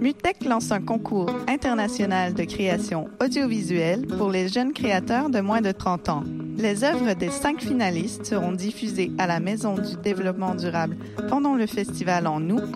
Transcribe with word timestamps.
Mutech 0.00 0.44
lance 0.44 0.70
un 0.70 0.82
concours 0.82 1.30
international 1.48 2.34
de 2.34 2.44
création 2.44 3.08
audiovisuelle 3.22 4.06
pour 4.06 4.30
les 4.30 4.48
jeunes 4.48 4.74
créateurs 4.74 5.30
de 5.30 5.40
moins 5.40 5.62
de 5.62 5.72
30 5.72 6.08
ans. 6.10 6.24
Les 6.58 6.84
œuvres 6.84 7.14
des 7.14 7.30
cinq 7.30 7.62
finalistes 7.62 8.26
seront 8.26 8.52
diffusées 8.52 9.12
à 9.16 9.26
la 9.26 9.40
Maison 9.40 9.74
du 9.74 9.96
développement 10.02 10.54
durable 10.54 10.96
pendant 11.28 11.54
le 11.54 11.66
festival 11.66 12.26
en 12.26 12.42
août 12.50 12.70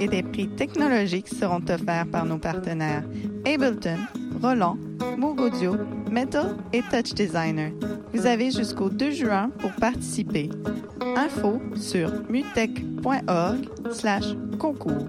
et 0.00 0.08
des 0.08 0.22
prix 0.24 0.48
technologiques 0.48 1.28
seront 1.28 1.62
offerts 1.68 2.06
par 2.10 2.24
nos 2.24 2.38
partenaires 2.38 3.04
Ableton, 3.46 3.98
Roland, 4.42 4.78
Moog 5.16 5.40
Audio, 5.40 5.76
Metal 6.10 6.56
et 6.72 6.82
Touch 6.82 7.14
Designer. 7.14 7.72
Vous 8.12 8.26
avez 8.26 8.50
jusqu'au 8.50 8.88
2 8.88 9.10
juin 9.10 9.50
pour 9.58 9.72
participer. 9.72 10.50
Info 11.16 11.60
sur 11.76 12.10
mutech.org 12.28 13.68
slash 13.90 14.34
concours. 14.58 15.08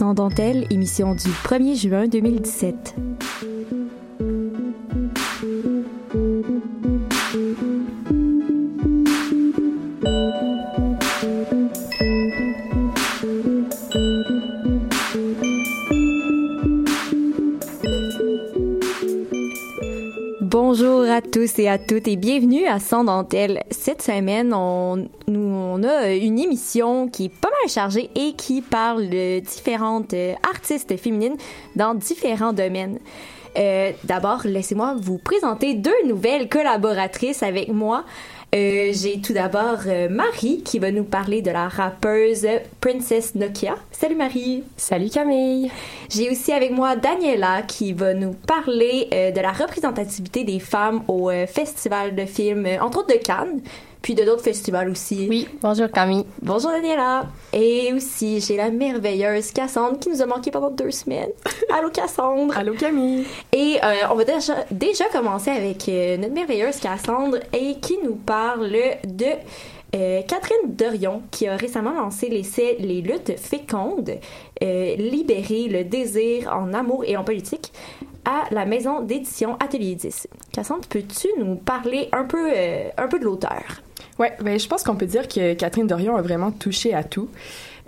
Sans 0.00 0.14
dentelle, 0.14 0.64
émission 0.70 1.14
du 1.14 1.28
1er 1.28 1.76
juin 1.78 2.08
2017. 2.08 2.94
Bonjour 20.40 21.02
à 21.02 21.20
tous 21.20 21.58
et 21.58 21.68
à 21.68 21.76
toutes 21.76 22.08
et 22.08 22.16
bienvenue 22.16 22.66
à 22.66 22.80
Sans 22.80 23.04
dentelle. 23.04 23.64
Cette 23.70 24.00
semaine, 24.00 24.54
on, 24.54 25.10
nous, 25.28 25.40
on 25.40 25.82
a 25.82 26.14
une 26.14 26.38
émission 26.38 27.06
qui 27.08 27.26
est 27.26 27.28
pas 27.28 27.49
mal 27.62 27.70
chargée 27.70 28.10
et 28.14 28.34
qui 28.34 28.62
parle 28.62 29.08
de 29.08 29.40
différentes 29.40 30.14
euh, 30.14 30.34
artistes 30.48 30.96
féminines 30.96 31.36
dans 31.76 31.94
différents 31.94 32.52
domaines. 32.52 32.98
Euh, 33.58 33.92
D'abord, 34.04 34.42
laissez-moi 34.44 34.94
vous 35.00 35.18
présenter 35.18 35.74
deux 35.74 36.06
nouvelles 36.06 36.48
collaboratrices 36.48 37.42
avec 37.42 37.68
moi. 37.68 38.04
Euh, 38.54 38.90
J'ai 38.92 39.20
tout 39.20 39.32
d'abord 39.32 39.78
euh, 39.86 40.08
Marie 40.08 40.62
qui 40.64 40.78
va 40.80 40.90
nous 40.90 41.04
parler 41.04 41.40
de 41.40 41.50
la 41.50 41.68
rappeuse 41.68 42.46
Princess 42.80 43.34
Nokia. 43.34 43.76
Salut 43.92 44.16
Marie. 44.16 44.64
Salut 44.76 45.08
Camille. 45.08 45.70
J'ai 46.08 46.30
aussi 46.30 46.52
avec 46.52 46.72
moi 46.72 46.96
Daniela 46.96 47.62
qui 47.62 47.92
va 47.92 48.14
nous 48.14 48.32
parler 48.32 49.08
de 49.34 49.40
la 49.40 49.52
représentativité 49.52 50.42
des 50.44 50.58
femmes 50.58 51.02
au 51.06 51.30
festival 51.46 52.16
de 52.16 52.24
films, 52.24 52.66
entre 52.80 52.98
autres 53.00 53.14
de 53.14 53.22
Cannes, 53.22 53.60
puis 54.02 54.14
de 54.14 54.24
d'autres 54.24 54.42
festivals 54.42 54.88
aussi. 54.88 55.26
Oui, 55.28 55.48
bonjour 55.62 55.90
Camille. 55.90 56.24
Bonjour 56.42 56.70
Daniela. 56.70 57.26
Et 57.52 57.92
aussi, 57.92 58.40
j'ai 58.40 58.56
la 58.56 58.70
merveilleuse 58.70 59.50
Cassandre 59.52 59.98
qui 59.98 60.08
nous 60.08 60.22
a 60.22 60.26
manqué 60.26 60.50
pendant 60.50 60.70
deux 60.70 60.90
semaines. 60.90 61.30
Allô 61.76 61.90
Cassandre. 61.90 62.56
Allô 62.56 62.74
Camille. 62.74 63.26
Et 63.52 63.78
euh, 63.82 63.94
on 64.10 64.14
va 64.14 64.24
déjà, 64.24 64.64
déjà 64.70 65.04
commencer 65.06 65.50
avec 65.50 65.88
euh, 65.88 66.16
notre 66.16 66.34
merveilleuse 66.34 66.76
Cassandre 66.76 67.38
et 67.52 67.78
qui 67.80 67.98
nous 68.02 68.14
parle 68.16 68.70
de 69.04 69.26
euh, 69.96 70.22
Catherine 70.22 70.74
Dorion 70.76 71.22
qui 71.30 71.48
a 71.48 71.56
récemment 71.56 71.92
lancé 71.92 72.28
l'essai 72.28 72.76
Les 72.78 73.00
luttes 73.00 73.38
fécondes, 73.38 74.12
libérer 74.60 75.68
le 75.68 75.84
désir 75.84 76.54
en 76.54 76.72
amour 76.72 77.04
et 77.06 77.16
en 77.16 77.24
politique 77.24 77.72
à 78.24 78.44
la 78.50 78.64
maison 78.66 79.00
d'édition 79.02 79.56
Atelier 79.60 79.94
10. 79.94 80.28
Cassandre, 80.52 80.86
peux-tu 80.88 81.28
nous 81.38 81.56
parler 81.56 82.08
un 82.12 82.24
peu, 82.24 82.52
euh, 82.54 82.88
un 82.96 83.08
peu 83.08 83.18
de 83.18 83.24
l'auteur? 83.24 83.82
Ouais, 84.20 84.36
ben, 84.42 84.60
je 84.60 84.68
pense 84.68 84.82
qu'on 84.82 84.96
peut 84.96 85.06
dire 85.06 85.26
que 85.28 85.54
Catherine 85.54 85.86
Dorion 85.86 86.14
a 86.14 86.20
vraiment 86.20 86.50
touché 86.50 86.92
à 86.92 87.02
tout. 87.02 87.30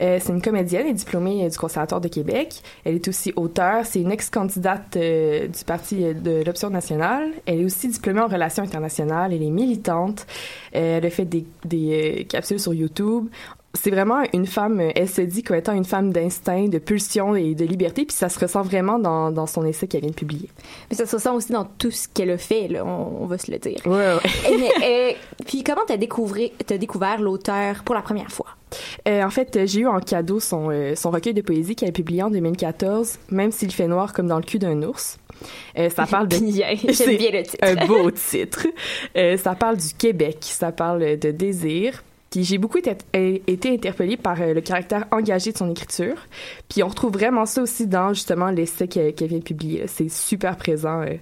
Euh, 0.01 0.19
c'est 0.19 0.33
une 0.33 0.41
comédienne 0.41 0.87
et 0.87 0.95
diplômée 0.95 1.45
euh, 1.45 1.51
du 1.51 1.59
Conservatoire 1.59 2.01
de 2.01 2.09
Québec. 2.09 2.63
Elle 2.85 2.95
est 2.95 3.07
aussi 3.07 3.35
auteure. 3.37 3.85
C'est 3.85 4.01
une 4.01 4.11
ex-candidate 4.11 4.97
euh, 4.97 5.47
du 5.47 5.65
Parti 5.65 6.15
de 6.15 6.43
l'Option 6.43 6.71
nationale. 6.71 7.33
Elle 7.45 7.61
est 7.61 7.65
aussi 7.67 7.87
diplômée 7.89 8.23
en 8.23 8.29
relations 8.29 8.63
internationales. 8.63 9.35
Elle 9.35 9.43
est 9.43 9.51
militante. 9.51 10.27
Elle 10.73 11.05
a 11.05 11.11
fait 11.11 11.27
des, 11.27 11.45
des 11.67 12.27
capsules 12.31 12.59
sur 12.59 12.73
YouTube. 12.73 13.29
C'est 13.75 13.91
vraiment 13.91 14.23
une 14.33 14.47
femme, 14.47 14.81
euh, 14.81 14.91
elle 14.95 15.09
se 15.09 15.23
dit 15.23 15.43
comme 15.43 15.57
étant 15.57 15.73
une 15.73 15.85
femme 15.85 16.13
d'instinct, 16.13 16.69
de 16.69 16.79
pulsion 16.79 17.35
et 17.35 17.55
de 17.55 17.65
liberté, 17.65 18.05
puis 18.05 18.15
ça 18.15 18.29
se 18.29 18.39
ressent 18.39 18.63
vraiment 18.63 18.99
dans, 18.99 19.31
dans 19.31 19.47
son 19.47 19.65
essai 19.65 19.87
qu'elle 19.87 20.03
vient 20.03 20.11
de 20.11 20.15
publier. 20.15 20.51
Mais 20.91 20.97
ça 20.97 21.07
se 21.07 21.17
ressent 21.17 21.35
aussi 21.35 21.53
dans 21.53 21.65
tout 21.65 21.91
ce 21.91 22.07
qu'elle 22.07 22.31
a 22.31 22.39
fait, 22.39 22.69
là, 22.69 22.85
on, 22.85 23.23
on 23.23 23.27
va 23.27 23.39
se 23.39 23.51
le 23.51 23.59
dire. 23.59 23.81
Ouais, 23.87 23.93
ouais. 23.93 24.21
Eh, 24.51 24.57
mais, 24.59 24.71
euh, 24.85 25.13
puis 25.47 25.65
comment 25.65 25.83
t'as 25.87 25.97
découvert, 25.97 27.21
l'auteur 27.21 27.83
pour 27.85 27.95
la 27.95 28.03
première 28.03 28.31
fois? 28.31 28.47
Euh, 29.09 29.23
en 29.23 29.31
fait, 29.31 29.67
j'ai 29.67 29.81
eu 29.81 29.87
en 29.87 30.01
cadeau 30.01 30.41
son, 30.41 30.71
euh, 30.71 30.95
son 30.95 31.11
recueil 31.11 31.35
de 31.35 31.43
poésie 31.43 31.77
qu'elle 31.77 31.91
a 31.91 31.93
publié 31.93 32.23
en 32.23 32.31
2014, 32.31 33.19
Même 33.31 33.53
s'il 33.53 33.73
fait 33.73 33.87
noir 33.87 34.13
comme 34.13 34.27
dans 34.27 34.39
le 34.39 34.45
cul 34.45 34.59
d'un 34.59 34.83
ours. 34.83 35.19
Euh, 35.79 35.89
ça 35.91 36.07
parle 36.07 36.29
de... 36.29 36.37
Bien, 36.43 36.75
j'aime 36.89 37.17
bien 37.17 37.31
le 37.31 37.43
titre. 37.43 37.59
un 37.63 37.87
beau 37.87 38.11
titre. 38.11 38.67
Ça 39.15 39.55
parle 39.55 39.77
du 39.77 39.95
Québec, 39.97 40.39
ça 40.43 40.73
parle 40.73 41.19
de 41.19 41.31
désir. 41.31 42.03
Puis 42.33 42.45
j'ai 42.45 42.57
beaucoup 42.57 42.79
été, 42.79 43.69
interpellée 43.69 44.17
par 44.17 44.41
euh, 44.41 44.55
le 44.55 44.63
caractère 44.63 45.05
engagé 45.11 45.53
de 45.53 45.59
son 45.59 45.71
écriture. 45.71 46.17
Puis 46.71 46.83
on 46.83 46.89
retrouve 46.89 47.13
vraiment 47.13 47.45
ça 47.45 47.61
aussi 47.61 47.87
dans 47.87 48.15
justement 48.15 48.51
l'essai 48.51 48.89
qu'elle 48.89 49.13
vient 49.15 49.39
de 49.39 49.45
publier. 49.45 49.87
C'est 49.87 50.09
super 50.09 50.57
présent, 50.57 51.03
euh, 51.03 51.17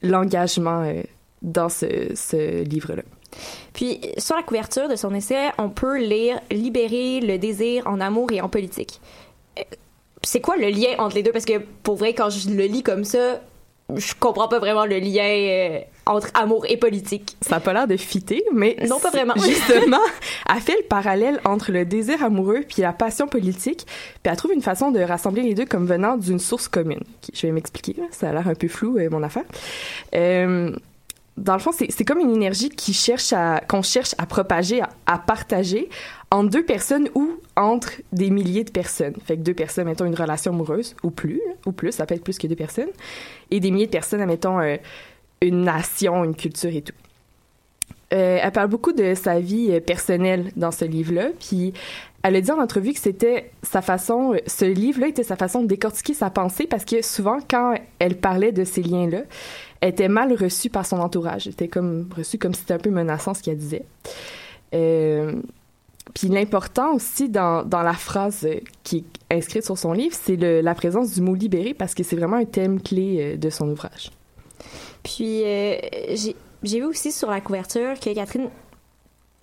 l'engagement 0.00 0.80
euh, 0.80 1.02
dans 1.42 1.68
ce, 1.68 1.86
ce 2.14 2.64
livre-là. 2.64 3.02
Puis, 3.74 4.00
sur 4.16 4.34
la 4.34 4.42
couverture 4.42 4.88
de 4.88 4.96
son 4.96 5.12
essai, 5.12 5.50
on 5.58 5.68
peut 5.68 5.98
lire 5.98 6.40
Libérer 6.50 7.20
le 7.20 7.36
désir 7.36 7.86
en 7.86 8.00
amour 8.00 8.32
et 8.32 8.40
en 8.40 8.48
politique. 8.48 9.02
C'est 10.22 10.40
quoi 10.40 10.56
le 10.56 10.70
lien 10.70 10.94
entre 10.98 11.16
les 11.16 11.22
deux? 11.22 11.32
Parce 11.32 11.44
que, 11.44 11.58
pour 11.82 11.96
vrai, 11.96 12.14
quand 12.14 12.30
je 12.30 12.48
le 12.48 12.64
lis 12.64 12.82
comme 12.82 13.04
ça, 13.04 13.42
je 13.94 14.14
comprends 14.18 14.48
pas 14.48 14.58
vraiment 14.58 14.84
le 14.84 14.98
lien 14.98 15.28
euh, 15.28 15.80
entre 16.06 16.30
amour 16.34 16.66
et 16.68 16.76
politique. 16.76 17.36
Ça 17.40 17.56
a 17.56 17.60
pas 17.60 17.72
l'air 17.72 17.86
de 17.86 17.96
fitter, 17.96 18.44
mais 18.52 18.76
non 18.88 18.98
pas 18.98 19.10
vraiment. 19.10 19.34
Justement, 19.36 20.00
elle 20.52 20.60
fait 20.60 20.76
le 20.76 20.86
parallèle 20.88 21.40
entre 21.44 21.70
le 21.70 21.84
désir 21.84 22.24
amoureux 22.24 22.64
puis 22.68 22.82
la 22.82 22.92
passion 22.92 23.28
politique, 23.28 23.86
puis 24.22 24.30
elle 24.30 24.36
trouve 24.36 24.52
une 24.52 24.62
façon 24.62 24.90
de 24.90 25.00
rassembler 25.00 25.42
les 25.42 25.54
deux 25.54 25.66
comme 25.66 25.86
venant 25.86 26.16
d'une 26.16 26.40
source 26.40 26.66
commune. 26.66 27.02
Je 27.32 27.46
vais 27.46 27.52
m'expliquer, 27.52 27.96
ça 28.10 28.30
a 28.30 28.32
l'air 28.32 28.48
un 28.48 28.54
peu 28.54 28.68
flou 28.68 28.98
euh, 28.98 29.08
mon 29.08 29.22
affaire. 29.22 29.44
Euh, 30.14 30.72
dans 31.36 31.52
le 31.52 31.58
fond, 31.58 31.70
c'est 31.72 32.04
comme 32.04 32.20
une 32.20 32.30
énergie 32.30 32.70
qui 32.70 32.94
cherche 32.94 33.32
à 33.32 33.60
qu'on 33.68 33.82
cherche 33.82 34.14
à 34.16 34.24
propager, 34.24 34.80
à, 35.06 35.18
partager 35.18 35.88
entre 36.30 36.50
deux 36.50 36.64
personnes 36.64 37.08
ou 37.14 37.40
entre 37.56 37.92
des 38.12 38.30
milliers 38.30 38.64
de 38.64 38.70
personnes. 38.70 39.14
Fait 39.24 39.36
que 39.36 39.42
deux 39.42 39.54
personnes, 39.54 39.84
mettons 39.84 40.06
une 40.06 40.14
relation 40.14 40.52
amoureuse 40.52 40.96
ou 41.02 41.10
plus, 41.10 41.40
ou 41.66 41.72
plus, 41.72 41.92
ça 41.92 42.06
peut 42.06 42.14
être 42.14 42.24
plus 42.24 42.38
que 42.38 42.46
deux 42.46 42.56
personnes, 42.56 42.88
et 43.50 43.60
des 43.60 43.70
milliers 43.70 43.86
de 43.86 43.90
personnes, 43.90 44.22
admettons 44.22 44.60
euh, 44.60 44.76
une 45.42 45.62
nation, 45.62 46.24
une 46.24 46.34
culture 46.34 46.74
et 46.74 46.82
tout. 46.82 46.94
Euh, 48.14 48.38
elle 48.40 48.52
parle 48.52 48.68
beaucoup 48.68 48.92
de 48.92 49.14
sa 49.14 49.40
vie 49.40 49.68
euh, 49.72 49.80
personnelle 49.80 50.52
dans 50.56 50.70
ce 50.70 50.84
livre-là, 50.84 51.30
puis 51.38 51.74
elle 52.22 52.36
a 52.36 52.40
dit 52.40 52.50
en 52.50 52.60
entrevue 52.60 52.92
que 52.92 53.00
c'était 53.00 53.50
sa 53.62 53.82
façon, 53.82 54.34
ce 54.46 54.64
livre-là 54.64 55.08
était 55.08 55.22
sa 55.22 55.36
façon 55.36 55.62
de 55.62 55.66
décortiquer 55.66 56.14
sa 56.14 56.30
pensée 56.30 56.66
parce 56.66 56.84
que 56.84 57.02
souvent, 57.02 57.38
quand 57.48 57.74
elle 57.98 58.16
parlait 58.16 58.52
de 58.52 58.64
ces 58.64 58.82
liens-là, 58.82 59.22
était 59.82 60.08
mal 60.08 60.32
reçue 60.32 60.70
par 60.70 60.86
son 60.86 60.98
entourage. 60.98 61.46
Elle 61.46 61.52
était 61.52 61.68
comme 61.68 62.08
reçue 62.16 62.38
comme 62.38 62.54
si 62.54 62.60
c'était 62.60 62.74
un 62.74 62.78
peu 62.78 62.90
menaçant 62.90 63.34
ce 63.34 63.42
qu'elle 63.42 63.58
disait. 63.58 63.84
Euh, 64.74 65.32
puis 66.14 66.28
l'important 66.28 66.94
aussi 66.94 67.28
dans, 67.28 67.64
dans 67.64 67.82
la 67.82 67.92
phrase 67.92 68.46
qui 68.84 68.98
est 69.30 69.34
inscrite 69.34 69.64
sur 69.64 69.76
son 69.76 69.92
livre, 69.92 70.16
c'est 70.18 70.36
la 70.36 70.74
présence 70.74 71.12
du 71.12 71.20
mot 71.20 71.34
libéré 71.34 71.74
parce 71.74 71.94
que 71.94 72.02
c'est 72.02 72.16
vraiment 72.16 72.36
un 72.36 72.44
thème 72.44 72.80
clé 72.80 73.36
de 73.36 73.50
son 73.50 73.68
ouvrage. 73.68 74.10
Puis 75.02 75.42
euh, 75.44 75.76
j'ai 76.62 76.80
vu 76.80 76.84
aussi 76.84 77.12
sur 77.12 77.30
la 77.30 77.40
couverture 77.40 77.98
que 78.00 78.12
Catherine 78.14 78.48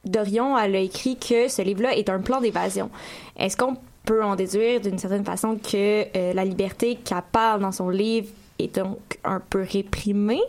Dorion 0.05 0.55
a 0.55 0.67
écrit 0.67 1.17
que 1.17 1.47
ce 1.47 1.61
livre-là 1.61 1.95
est 1.95 2.09
un 2.09 2.19
plan 2.19 2.41
d'évasion. 2.41 2.89
Est-ce 3.37 3.55
qu'on 3.55 3.77
peut 4.03 4.23
en 4.23 4.35
déduire 4.35 4.81
d'une 4.81 4.97
certaine 4.97 5.23
façon 5.23 5.57
que 5.57 6.05
euh, 6.17 6.33
la 6.33 6.43
liberté 6.43 6.95
qu'elle 6.95 7.23
parle 7.31 7.61
dans 7.61 7.71
son 7.71 7.89
livre 7.89 8.27
donc 8.67 9.19
un 9.23 9.39
peu 9.39 9.65
réprimée? 9.67 10.41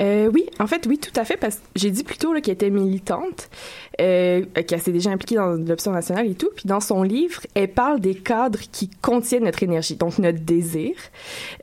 Euh, 0.00 0.28
oui, 0.32 0.46
en 0.58 0.66
fait, 0.66 0.86
oui, 0.86 0.98
tout 0.98 1.18
à 1.18 1.24
fait, 1.24 1.36
parce 1.36 1.56
que 1.56 1.62
j'ai 1.76 1.90
dit 1.90 2.02
plutôt 2.02 2.32
qu'elle 2.40 2.54
était 2.54 2.70
militante, 2.70 3.48
euh, 4.00 4.44
qu'elle 4.66 4.80
s'est 4.80 4.92
déjà 4.92 5.10
impliquée 5.10 5.36
dans 5.36 5.50
l'option 5.50 5.92
nationale 5.92 6.26
et 6.26 6.34
tout. 6.34 6.50
Puis 6.56 6.66
dans 6.66 6.80
son 6.80 7.02
livre, 7.02 7.40
elle 7.54 7.72
parle 7.72 8.00
des 8.00 8.14
cadres 8.14 8.58
qui 8.72 8.88
contiennent 8.88 9.44
notre 9.44 9.62
énergie, 9.62 9.94
donc 9.94 10.18
notre 10.18 10.40
désir, 10.40 10.94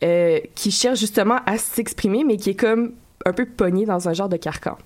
euh, 0.04 0.40
qui 0.56 0.72
cherche 0.72 1.00
justement 1.00 1.40
à 1.46 1.58
s'exprimer, 1.58 2.24
mais 2.24 2.38
qui 2.38 2.52
est 2.52 2.60
comme 2.60 2.94
un 3.26 3.34
peu 3.34 3.46
pogné 3.46 3.86
dans 3.86 4.08
un 4.08 4.14
genre 4.14 4.30
de 4.30 4.38
carcan. 4.38 4.78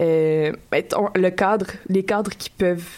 Euh, 0.00 0.52
le 0.72 1.28
cadre, 1.30 1.66
les 1.88 2.04
cadres 2.04 2.30
qui 2.30 2.48
peuvent 2.48 2.88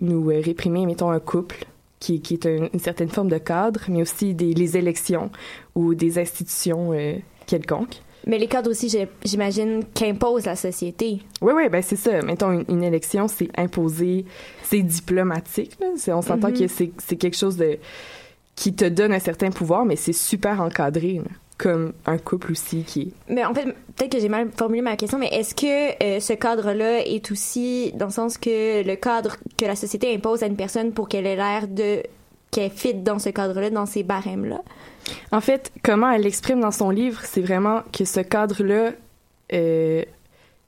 nous 0.00 0.30
euh, 0.30 0.40
réprimer, 0.40 0.86
mettons 0.86 1.10
un 1.10 1.20
couple, 1.20 1.64
qui, 2.02 2.20
qui 2.20 2.34
est 2.34 2.46
un, 2.46 2.68
une 2.72 2.80
certaine 2.80 3.08
forme 3.08 3.28
de 3.28 3.38
cadre, 3.38 3.80
mais 3.88 4.02
aussi 4.02 4.34
des, 4.34 4.52
les 4.52 4.76
élections 4.76 5.30
ou 5.76 5.94
des 5.94 6.18
institutions 6.18 6.92
euh, 6.92 7.14
quelconques. 7.46 8.02
Mais 8.26 8.38
les 8.38 8.48
cadres 8.48 8.70
aussi, 8.70 8.92
j'imagine, 9.24 9.84
qu'impose 9.94 10.46
la 10.46 10.56
société. 10.56 11.22
Oui, 11.40 11.52
oui, 11.54 11.68
ben 11.68 11.80
c'est 11.80 11.96
ça. 11.96 12.20
Mettons, 12.22 12.50
une, 12.52 12.64
une 12.68 12.82
élection, 12.82 13.28
c'est 13.28 13.50
imposé, 13.56 14.24
c'est 14.64 14.82
diplomatique. 14.82 15.76
Là. 15.80 15.88
On 16.14 16.22
s'entend 16.22 16.48
mm 16.48 16.54
-hmm. 16.54 16.90
que 16.90 16.92
c'est 17.06 17.16
quelque 17.16 17.36
chose 17.36 17.56
de 17.56 17.78
qui 18.56 18.74
te 18.74 18.84
donne 18.84 19.12
un 19.12 19.20
certain 19.30 19.50
pouvoir, 19.50 19.84
mais 19.84 19.96
c'est 19.96 20.18
super 20.30 20.60
encadré. 20.60 21.14
Là 21.24 21.30
comme 21.58 21.92
un 22.06 22.18
couple 22.18 22.52
aussi 22.52 22.82
qui. 22.82 23.12
Mais 23.28 23.44
en 23.44 23.54
fait, 23.54 23.64
peut-être 23.96 24.12
que 24.12 24.20
j'ai 24.20 24.28
mal 24.28 24.50
formulé 24.56 24.82
ma 24.82 24.96
question, 24.96 25.18
mais 25.18 25.28
est-ce 25.28 25.54
que 25.54 26.02
euh, 26.02 26.20
ce 26.20 26.32
cadre-là 26.32 27.06
est 27.06 27.30
aussi 27.30 27.92
dans 27.94 28.06
le 28.06 28.12
sens 28.12 28.38
que 28.38 28.82
le 28.82 28.96
cadre 28.96 29.36
que 29.56 29.64
la 29.64 29.76
société 29.76 30.14
impose 30.14 30.42
à 30.42 30.46
une 30.46 30.56
personne 30.56 30.92
pour 30.92 31.08
qu'elle 31.08 31.26
ait 31.26 31.36
l'air 31.36 31.68
de... 31.68 32.02
qu'elle 32.50 32.70
fit 32.70 32.94
dans 32.94 33.18
ce 33.18 33.30
cadre-là, 33.30 33.70
dans 33.70 33.86
ces 33.86 34.02
barèmes-là? 34.02 34.60
En 35.30 35.40
fait, 35.40 35.72
comment 35.82 36.10
elle 36.10 36.22
l'exprime 36.22 36.60
dans 36.60 36.70
son 36.70 36.90
livre, 36.90 37.20
c'est 37.24 37.40
vraiment 37.40 37.82
que 37.92 38.04
ce 38.04 38.20
cadre-là 38.20 38.92
euh, 39.52 40.02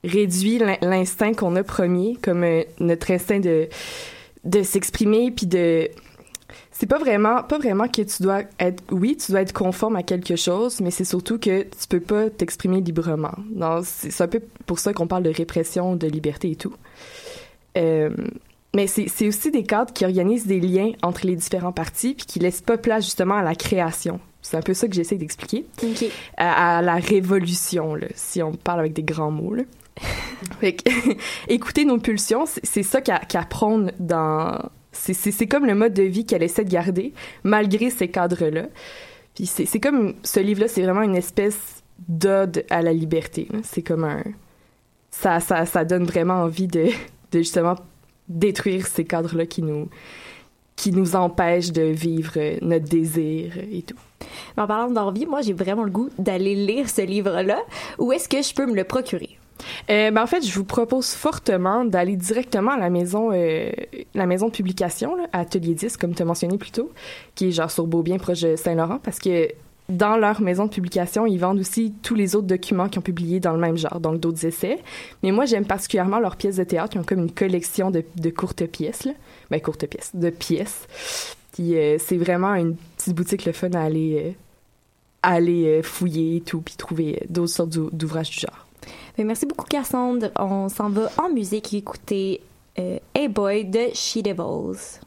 réduit 0.02 0.60
l'instinct 0.82 1.32
qu'on 1.34 1.56
a 1.56 1.62
premier, 1.62 2.16
comme 2.22 2.44
euh, 2.44 2.62
notre 2.78 3.10
instinct 3.10 3.40
de, 3.40 3.68
de 4.44 4.62
s'exprimer 4.62 5.30
puis 5.30 5.46
de 5.46 5.88
c'est 6.74 6.86
pas 6.86 6.98
vraiment 6.98 7.42
pas 7.42 7.58
vraiment 7.58 7.88
que 7.88 8.02
tu 8.02 8.22
dois 8.22 8.42
être 8.58 8.82
oui 8.90 9.16
tu 9.16 9.32
dois 9.32 9.40
être 9.40 9.52
conforme 9.52 9.96
à 9.96 10.02
quelque 10.02 10.36
chose 10.36 10.80
mais 10.80 10.90
c'est 10.90 11.04
surtout 11.04 11.38
que 11.38 11.62
tu 11.62 11.88
peux 11.88 12.00
pas 12.00 12.28
t'exprimer 12.28 12.80
librement 12.80 13.34
c'est 13.84 14.20
un 14.20 14.28
peu 14.28 14.40
pour 14.66 14.78
ça 14.78 14.92
qu'on 14.92 15.06
parle 15.06 15.22
de 15.22 15.30
répression 15.30 15.96
de 15.96 16.06
liberté 16.06 16.50
et 16.50 16.56
tout 16.56 16.74
euh, 17.78 18.10
mais 18.74 18.88
c'est 18.88 19.28
aussi 19.28 19.52
des 19.52 19.62
cadres 19.62 19.92
qui 19.92 20.04
organisent 20.04 20.46
des 20.46 20.60
liens 20.60 20.90
entre 21.02 21.26
les 21.26 21.36
différents 21.36 21.72
partis 21.72 22.14
puis 22.14 22.26
qui 22.26 22.38
laissent 22.40 22.62
pas 22.62 22.76
place 22.76 23.04
justement 23.04 23.36
à 23.36 23.42
la 23.42 23.54
création 23.54 24.20
c'est 24.42 24.56
un 24.56 24.62
peu 24.62 24.74
ça 24.74 24.88
que 24.88 24.94
j'essaie 24.94 25.16
d'expliquer 25.16 25.64
okay. 25.82 26.10
à, 26.36 26.78
à, 26.78 26.82
la 26.82 26.96
révolution 26.96 27.94
là, 27.94 28.08
si 28.14 28.42
on 28.42 28.52
parle 28.52 28.80
avec 28.80 28.92
des 28.92 29.04
grands 29.04 29.30
mots 29.30 29.54
là. 29.54 29.62
fait 30.60 30.74
que, 30.74 30.90
écouter 31.48 31.84
nos 31.84 31.98
pulsions 31.98 32.46
c'est 32.46 32.82
ça 32.82 33.00
qu'elle 33.00 33.20
qu 33.28 33.38
prône 33.48 33.92
dans 34.00 34.58
c'est 34.94 35.46
comme 35.46 35.66
le 35.66 35.74
mode 35.74 35.92
de 35.92 36.02
vie 36.02 36.24
qu'elle 36.24 36.42
essaie 36.42 36.64
de 36.64 36.70
garder, 36.70 37.12
malgré 37.42 37.90
ces 37.90 38.08
cadres-là. 38.08 38.66
Puis 39.34 39.46
c'est 39.46 39.80
comme, 39.80 40.14
ce 40.22 40.40
livre-là, 40.40 40.68
c'est 40.68 40.82
vraiment 40.82 41.02
une 41.02 41.16
espèce 41.16 41.82
d'ode 42.08 42.64
à 42.70 42.82
la 42.82 42.92
liberté. 42.92 43.48
C'est 43.62 43.82
comme 43.82 44.04
un... 44.04 44.22
Ça, 45.10 45.40
ça, 45.40 45.66
ça 45.66 45.84
donne 45.84 46.04
vraiment 46.04 46.42
envie 46.42 46.66
de, 46.66 46.86
de 47.32 47.38
justement 47.38 47.76
détruire 48.28 48.86
ces 48.86 49.04
cadres-là 49.04 49.46
qui 49.46 49.62
nous, 49.62 49.88
qui 50.76 50.92
nous 50.92 51.14
empêchent 51.14 51.72
de 51.72 51.82
vivre 51.82 52.32
notre 52.62 52.86
désir 52.86 53.58
et 53.70 53.82
tout. 53.82 53.96
En 54.56 54.66
parlant 54.66 54.90
d'envie, 54.90 55.26
moi, 55.26 55.42
j'ai 55.42 55.52
vraiment 55.52 55.84
le 55.84 55.90
goût 55.90 56.10
d'aller 56.18 56.54
lire 56.54 56.88
ce 56.88 57.02
livre-là. 57.02 57.60
Où 57.98 58.12
est-ce 58.12 58.28
que 58.28 58.42
je 58.42 58.54
peux 58.54 58.66
me 58.66 58.74
le 58.74 58.84
procurer? 58.84 59.38
Euh, 59.90 60.10
ben 60.10 60.22
en 60.22 60.26
fait, 60.26 60.46
je 60.46 60.54
vous 60.54 60.64
propose 60.64 61.10
fortement 61.10 61.84
d'aller 61.84 62.16
directement 62.16 62.72
à 62.72 62.78
la 62.78 62.90
maison, 62.90 63.30
euh, 63.32 63.70
la 64.14 64.26
maison 64.26 64.46
de 64.46 64.52
publication, 64.52 65.16
Atelier 65.32 65.74
10, 65.74 65.96
comme 65.96 66.14
tu 66.14 66.22
as 66.22 66.24
mentionné 66.24 66.58
plus 66.58 66.70
tôt, 66.70 66.90
qui 67.34 67.48
est 67.48 67.52
genre 67.52 67.70
sur 67.70 67.86
Beaubien, 67.86 68.18
proche 68.18 68.40
de 68.40 68.56
Saint-Laurent, 68.56 68.98
parce 69.02 69.18
que 69.18 69.48
dans 69.88 70.16
leur 70.16 70.40
maison 70.40 70.64
de 70.64 70.70
publication, 70.70 71.26
ils 71.26 71.38
vendent 71.38 71.60
aussi 71.60 71.92
tous 72.02 72.14
les 72.14 72.34
autres 72.34 72.46
documents 72.46 72.88
qu'ils 72.88 73.00
ont 73.00 73.02
publiés 73.02 73.38
dans 73.38 73.52
le 73.52 73.58
même 73.58 73.76
genre, 73.76 74.00
donc 74.00 74.18
d'autres 74.18 74.46
essais. 74.46 74.78
Mais 75.22 75.30
moi, 75.30 75.44
j'aime 75.44 75.66
particulièrement 75.66 76.20
leurs 76.20 76.36
pièces 76.36 76.56
de 76.56 76.64
théâtre. 76.64 76.96
Ils 76.96 77.00
ont 77.00 77.04
comme 77.04 77.20
une 77.20 77.32
collection 77.32 77.90
de, 77.90 78.30
courtes 78.30 78.66
pièces, 78.66 79.04
là. 79.04 79.12
Ben, 79.50 79.60
courtes 79.60 79.86
pièces, 79.86 80.12
de 80.14 80.30
pièces. 80.30 80.86
Puis 81.52 81.76
euh, 81.76 81.98
c'est 81.98 82.16
vraiment 82.16 82.54
une 82.54 82.76
petite 82.96 83.14
boutique 83.14 83.44
le 83.44 83.52
fun 83.52 83.70
à 83.72 83.82
aller, 83.82 84.34
à 85.22 85.34
aller 85.34 85.82
fouiller 85.82 86.36
et 86.36 86.40
tout, 86.40 86.62
puis 86.62 86.76
trouver 86.76 87.22
d'autres 87.28 87.52
sortes 87.52 87.70
d'ouvrages 87.70 88.30
du 88.30 88.40
genre. 88.40 88.63
Merci 89.18 89.46
beaucoup, 89.46 89.66
Cassandre. 89.66 90.30
On 90.36 90.68
s'en 90.68 90.90
va 90.90 91.08
en 91.22 91.28
musique 91.28 91.72
écouter 91.72 92.40
euh, 92.78 92.98
Hey 93.14 93.28
Boy 93.28 93.64
de 93.64 93.90
She 93.94 94.18
Devils. 94.18 95.00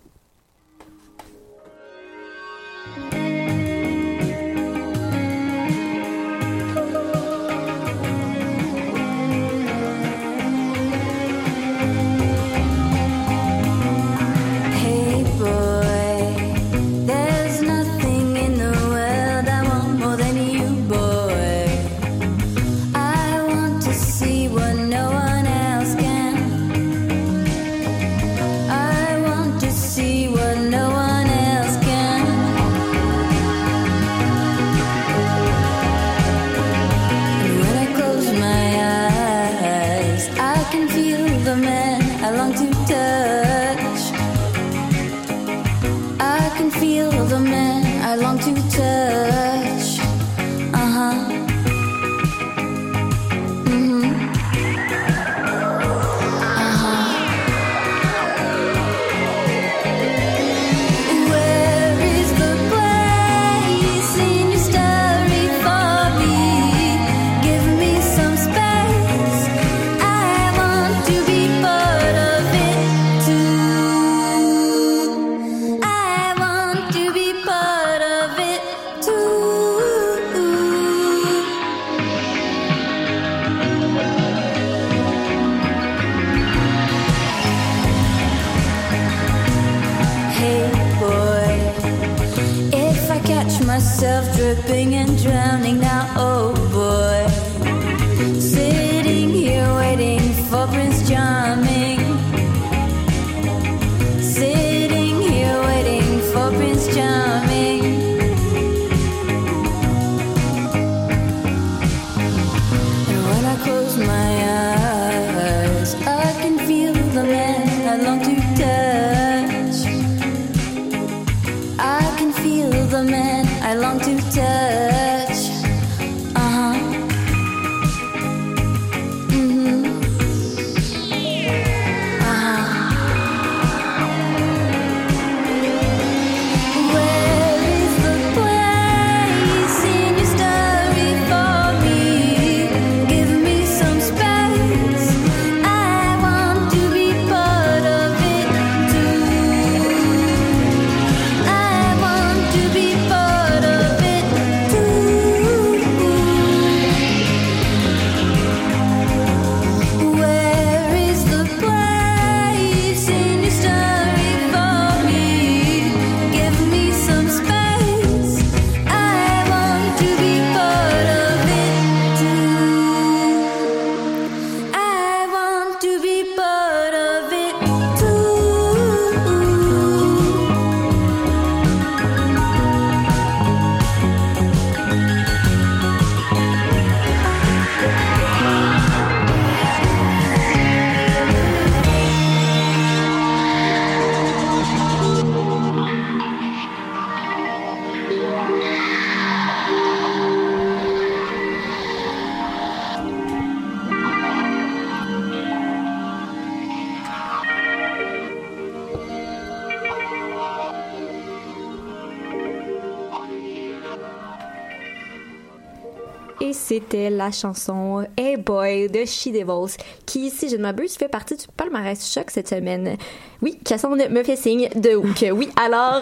La 217.09 217.31
chanson 217.31 218.05
Hey 218.17 218.37
Boy 218.37 218.89
de 218.89 219.05
She 219.05 219.27
Devils, 219.27 219.77
qui, 220.05 220.29
si 220.29 220.49
je 220.49 220.55
ne 220.55 220.61
m'abuse, 220.61 220.95
fait 220.95 221.07
partie 221.07 221.35
du 221.35 221.45
palmarès 221.55 222.11
choc 222.11 222.29
cette 222.29 222.47
semaine. 222.47 222.97
Oui, 223.41 223.59
Cassandre 223.63 224.09
me 224.09 224.23
fait 224.23 224.35
signe 224.35 224.69
de 224.75 224.97
que 225.13 225.31
oui. 225.31 225.49
Alors, 225.61 226.01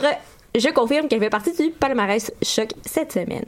je 0.59 0.69
confirme 0.69 1.07
qu'elle 1.07 1.19
fait 1.19 1.29
partie 1.29 1.53
du 1.53 1.71
palmarès 1.71 2.31
choc 2.41 2.69
cette 2.85 3.11
semaine. 3.13 3.45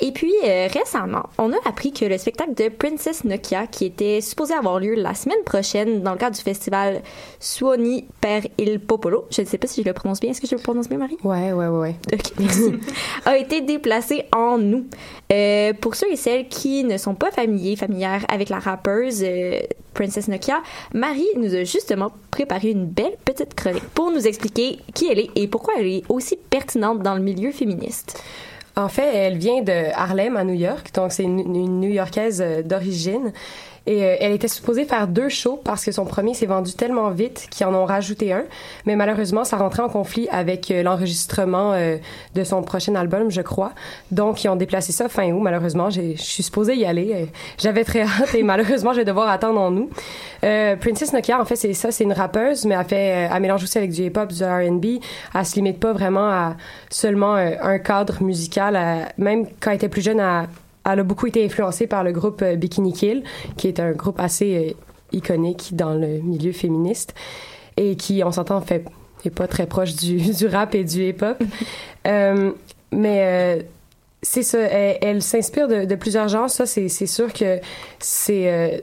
Et 0.00 0.12
puis, 0.12 0.32
euh, 0.44 0.68
récemment, 0.72 1.24
on 1.38 1.52
a 1.52 1.56
appris 1.64 1.92
que 1.92 2.04
le 2.04 2.18
spectacle 2.18 2.54
de 2.54 2.68
Princess 2.68 3.24
Nokia, 3.24 3.66
qui 3.66 3.84
était 3.84 4.20
supposé 4.20 4.54
avoir 4.54 4.78
lieu 4.78 4.94
la 4.94 5.14
semaine 5.14 5.42
prochaine 5.44 6.02
dans 6.02 6.12
le 6.12 6.18
cadre 6.18 6.36
du 6.36 6.42
festival 6.42 7.02
Suoni 7.40 8.06
per 8.20 8.42
il 8.58 8.78
Popolo, 8.78 9.24
je 9.30 9.42
ne 9.42 9.46
sais 9.46 9.58
pas 9.58 9.66
si 9.66 9.82
je 9.82 9.86
le 9.88 9.92
prononce 9.92 10.20
bien. 10.20 10.30
Est-ce 10.30 10.40
que 10.40 10.46
je 10.46 10.54
le 10.54 10.62
prononce 10.62 10.88
bien, 10.88 10.98
Marie? 10.98 11.18
Ouais, 11.24 11.52
ouais, 11.52 11.66
ouais, 11.66 11.78
ouais. 11.78 11.96
Ok, 12.12 12.32
merci. 12.38 12.72
a 13.24 13.36
été 13.38 13.60
déplacé 13.60 14.24
en 14.32 14.60
août. 14.60 14.86
Euh, 15.32 15.72
pour 15.74 15.96
ceux 15.96 16.10
et 16.12 16.16
celles 16.16 16.48
qui 16.48 16.84
ne 16.84 16.96
sont 16.96 17.14
pas 17.14 17.30
familiers, 17.32 17.76
familières 17.76 18.24
avec 18.28 18.50
la 18.50 18.60
rappeuse 18.60 19.22
euh, 19.24 19.60
Princess 19.98 20.28
Nokia, 20.28 20.62
Marie 20.94 21.26
nous 21.34 21.56
a 21.56 21.64
justement 21.64 22.12
préparé 22.30 22.70
une 22.70 22.86
belle 22.86 23.16
petite 23.24 23.54
chronique 23.54 23.82
pour 23.94 24.12
nous 24.12 24.28
expliquer 24.28 24.78
qui 24.94 25.08
elle 25.10 25.18
est 25.18 25.30
et 25.34 25.48
pourquoi 25.48 25.74
elle 25.76 25.88
est 25.88 26.02
aussi 26.08 26.36
pertinente 26.36 27.02
dans 27.02 27.16
le 27.16 27.20
milieu 27.20 27.50
féministe. 27.50 28.22
En 28.76 28.88
fait, 28.88 29.12
elle 29.12 29.38
vient 29.38 29.60
de 29.60 29.92
Harlem, 29.92 30.36
à 30.36 30.44
New 30.44 30.54
York. 30.54 30.94
Donc, 30.94 31.10
c'est 31.10 31.24
une, 31.24 31.80
New-Yorkaise 31.80 32.40
euh, 32.40 32.62
d'origine. 32.62 33.32
Et 33.90 34.04
euh, 34.04 34.16
elle 34.20 34.32
était 34.32 34.48
supposée 34.48 34.84
faire 34.84 35.08
deux 35.08 35.30
shows 35.30 35.58
parce 35.64 35.82
que 35.82 35.92
son 35.92 36.04
premier 36.04 36.34
s'est 36.34 36.44
vendu 36.44 36.74
tellement 36.74 37.08
vite 37.08 37.48
qu'ils 37.50 37.64
en 37.66 37.74
ont 37.74 37.86
rajouté 37.86 38.34
un. 38.34 38.44
Mais 38.84 38.96
malheureusement, 38.96 39.44
ça 39.44 39.56
rentrait 39.56 39.82
en 39.82 39.88
conflit 39.88 40.28
avec 40.30 40.70
euh, 40.70 40.82
l'enregistrement 40.82 41.72
euh, 41.72 41.96
de 42.34 42.44
son 42.44 42.60
prochain 42.62 42.94
album, 42.96 43.30
je 43.30 43.40
crois. 43.40 43.72
Donc, 44.10 44.44
ils 44.44 44.48
ont 44.50 44.56
déplacé 44.56 44.92
ça 44.92 45.08
fin 45.08 45.30
août. 45.32 45.40
Malheureusement, 45.40 45.88
je 45.88 46.14
suis 46.16 46.42
supposée 46.42 46.74
y 46.76 46.84
aller. 46.84 47.12
Euh, 47.14 47.24
J'avais 47.56 47.82
très 47.82 48.02
hâte 48.02 48.34
et 48.34 48.42
malheureusement, 48.42 48.92
je 48.92 48.98
vais 48.98 49.04
devoir 49.06 49.30
attendre 49.30 49.58
en 49.58 49.74
août. 49.74 49.90
Euh, 50.44 50.76
Princess 50.76 51.14
Nokia, 51.14 51.40
en 51.40 51.46
fait, 51.46 51.56
c'est 51.56 51.72
ça, 51.72 51.90
c'est 51.90 52.04
une 52.04 52.12
rappeuse, 52.12 52.66
mais 52.66 52.74
elle 52.74 52.84
fait, 52.84 53.28
elle 53.32 53.40
mélange 53.40 53.62
aussi 53.62 53.78
avec 53.78 53.90
du 53.92 54.02
hip-hop, 54.02 54.30
du 54.30 54.44
R&B. 54.44 54.84
Elle 55.34 55.46
se 55.46 55.54
limite 55.54 55.80
pas 55.80 55.94
vraiment 55.94 56.28
à 56.28 56.56
seulement 56.90 57.36
un 57.36 57.78
cadre 57.78 58.22
musical. 58.22 58.76
Elle- 58.76 59.08
même 59.16 59.46
quand 59.60 59.70
elle 59.70 59.76
était 59.76 59.88
plus 59.88 60.02
jeune, 60.02 60.20
elle, 60.20 60.46
elle 60.92 61.00
a 61.00 61.02
beaucoup 61.02 61.26
été 61.26 61.44
influencée 61.44 61.86
par 61.86 62.04
le 62.04 62.12
groupe 62.12 62.42
euh, 62.42 62.56
Bikini 62.56 62.92
Kill, 62.92 63.22
qui 63.56 63.68
est 63.68 63.80
un 63.80 63.92
groupe 63.92 64.20
assez 64.20 64.56
euh, 64.56 65.16
iconique 65.16 65.74
dans 65.74 65.94
le 65.94 66.20
milieu 66.20 66.52
féministe 66.52 67.14
et 67.76 67.96
qui, 67.96 68.22
on 68.24 68.32
s'entend, 68.32 68.60
fait 68.60 68.84
est 69.24 69.30
pas 69.30 69.48
très 69.48 69.66
proche 69.66 69.94
du, 69.94 70.16
du 70.32 70.46
rap 70.46 70.74
et 70.74 70.84
du 70.84 71.08
hip-hop. 71.08 71.42
Euh, 72.06 72.52
mais 72.90 73.58
euh, 73.58 73.62
c'est 74.22 74.42
ça, 74.42 74.60
elle, 74.60 74.96
elle 75.02 75.22
s'inspire 75.22 75.68
de, 75.68 75.84
de 75.84 75.94
plusieurs 75.94 76.28
genres. 76.28 76.48
Ça, 76.48 76.64
c'est 76.64 76.88
sûr 76.88 77.30
que 77.34 77.58
c'est 77.98 78.50
euh, 78.50 78.78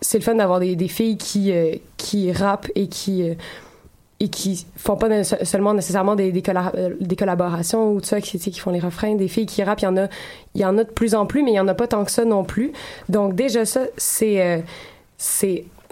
c'est 0.00 0.16
le 0.16 0.24
fun 0.24 0.36
d'avoir 0.36 0.58
des, 0.58 0.74
des 0.74 0.88
filles 0.88 1.18
qui 1.18 1.52
qui 1.98 2.32
rappent 2.32 2.70
et 2.74 2.86
qui 2.86 3.28
et 4.22 4.28
qui 4.28 4.66
font 4.76 4.94
pas 4.94 5.24
seulement 5.24 5.74
nécessairement 5.74 6.14
des, 6.14 6.30
des, 6.30 6.42
euh, 6.48 6.94
des 7.00 7.16
collaborations 7.16 7.92
ou 7.92 8.00
tout 8.00 8.06
ça, 8.06 8.20
qui, 8.20 8.38
qui 8.38 8.60
font 8.60 8.70
les 8.70 8.78
refrains, 8.78 9.16
des 9.16 9.26
filles 9.26 9.46
qui 9.46 9.64
rappent, 9.64 9.80
il 9.80 9.86
y 9.86 9.88
en 9.88 9.96
a, 9.96 10.06
y 10.54 10.64
en 10.64 10.78
a 10.78 10.84
de 10.84 10.90
plus 10.90 11.16
en 11.16 11.26
plus, 11.26 11.42
mais 11.42 11.50
il 11.50 11.56
y 11.56 11.60
en 11.60 11.66
a 11.66 11.74
pas 11.74 11.88
tant 11.88 12.04
que 12.04 12.10
ça 12.12 12.24
non 12.24 12.44
plus. 12.44 12.72
Donc 13.08 13.34
déjà 13.34 13.64
ça, 13.64 13.80
c'est 13.96 14.40
euh, 14.40 14.58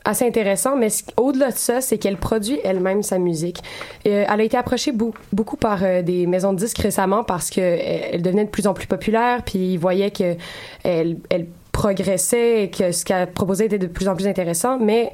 assez 0.05 0.25
intéressant, 0.25 0.77
mais 0.77 0.89
au-delà 1.17 1.51
de 1.51 1.57
ça, 1.57 1.81
c'est 1.81 1.99
qu'elle 1.99 2.19
produit 2.19 2.61
elle-même 2.63 3.03
sa 3.03 3.19
musique. 3.19 3.65
Euh, 4.07 4.25
elle 4.33 4.41
a 4.41 4.45
été 4.45 4.57
approchée 4.57 4.93
beaucoup 5.33 5.57
par 5.57 5.81
des 6.05 6.27
maisons 6.29 6.53
de 6.53 6.59
disques 6.59 6.79
récemment 6.79 7.25
parce 7.25 7.51
que 7.51 7.61
elle 7.61 8.23
devenait 8.23 8.45
de 8.45 8.51
plus 8.51 8.69
en 8.69 8.75
plus 8.75 8.87
populaire, 8.87 9.43
puis 9.43 9.73
ils 9.73 9.79
voyaient 9.79 10.13
que 10.13 10.37
elle, 10.85 11.17
elle 11.31 11.49
progressait 11.73 12.63
et 12.65 12.71
que 12.71 12.93
ce 12.93 13.05
qu'elle 13.05 13.27
proposait 13.33 13.67
était 13.67 13.79
de 13.79 13.89
plus 13.89 14.07
en 14.07 14.15
plus 14.15 14.29
intéressant, 14.29 14.79
mais 14.79 15.11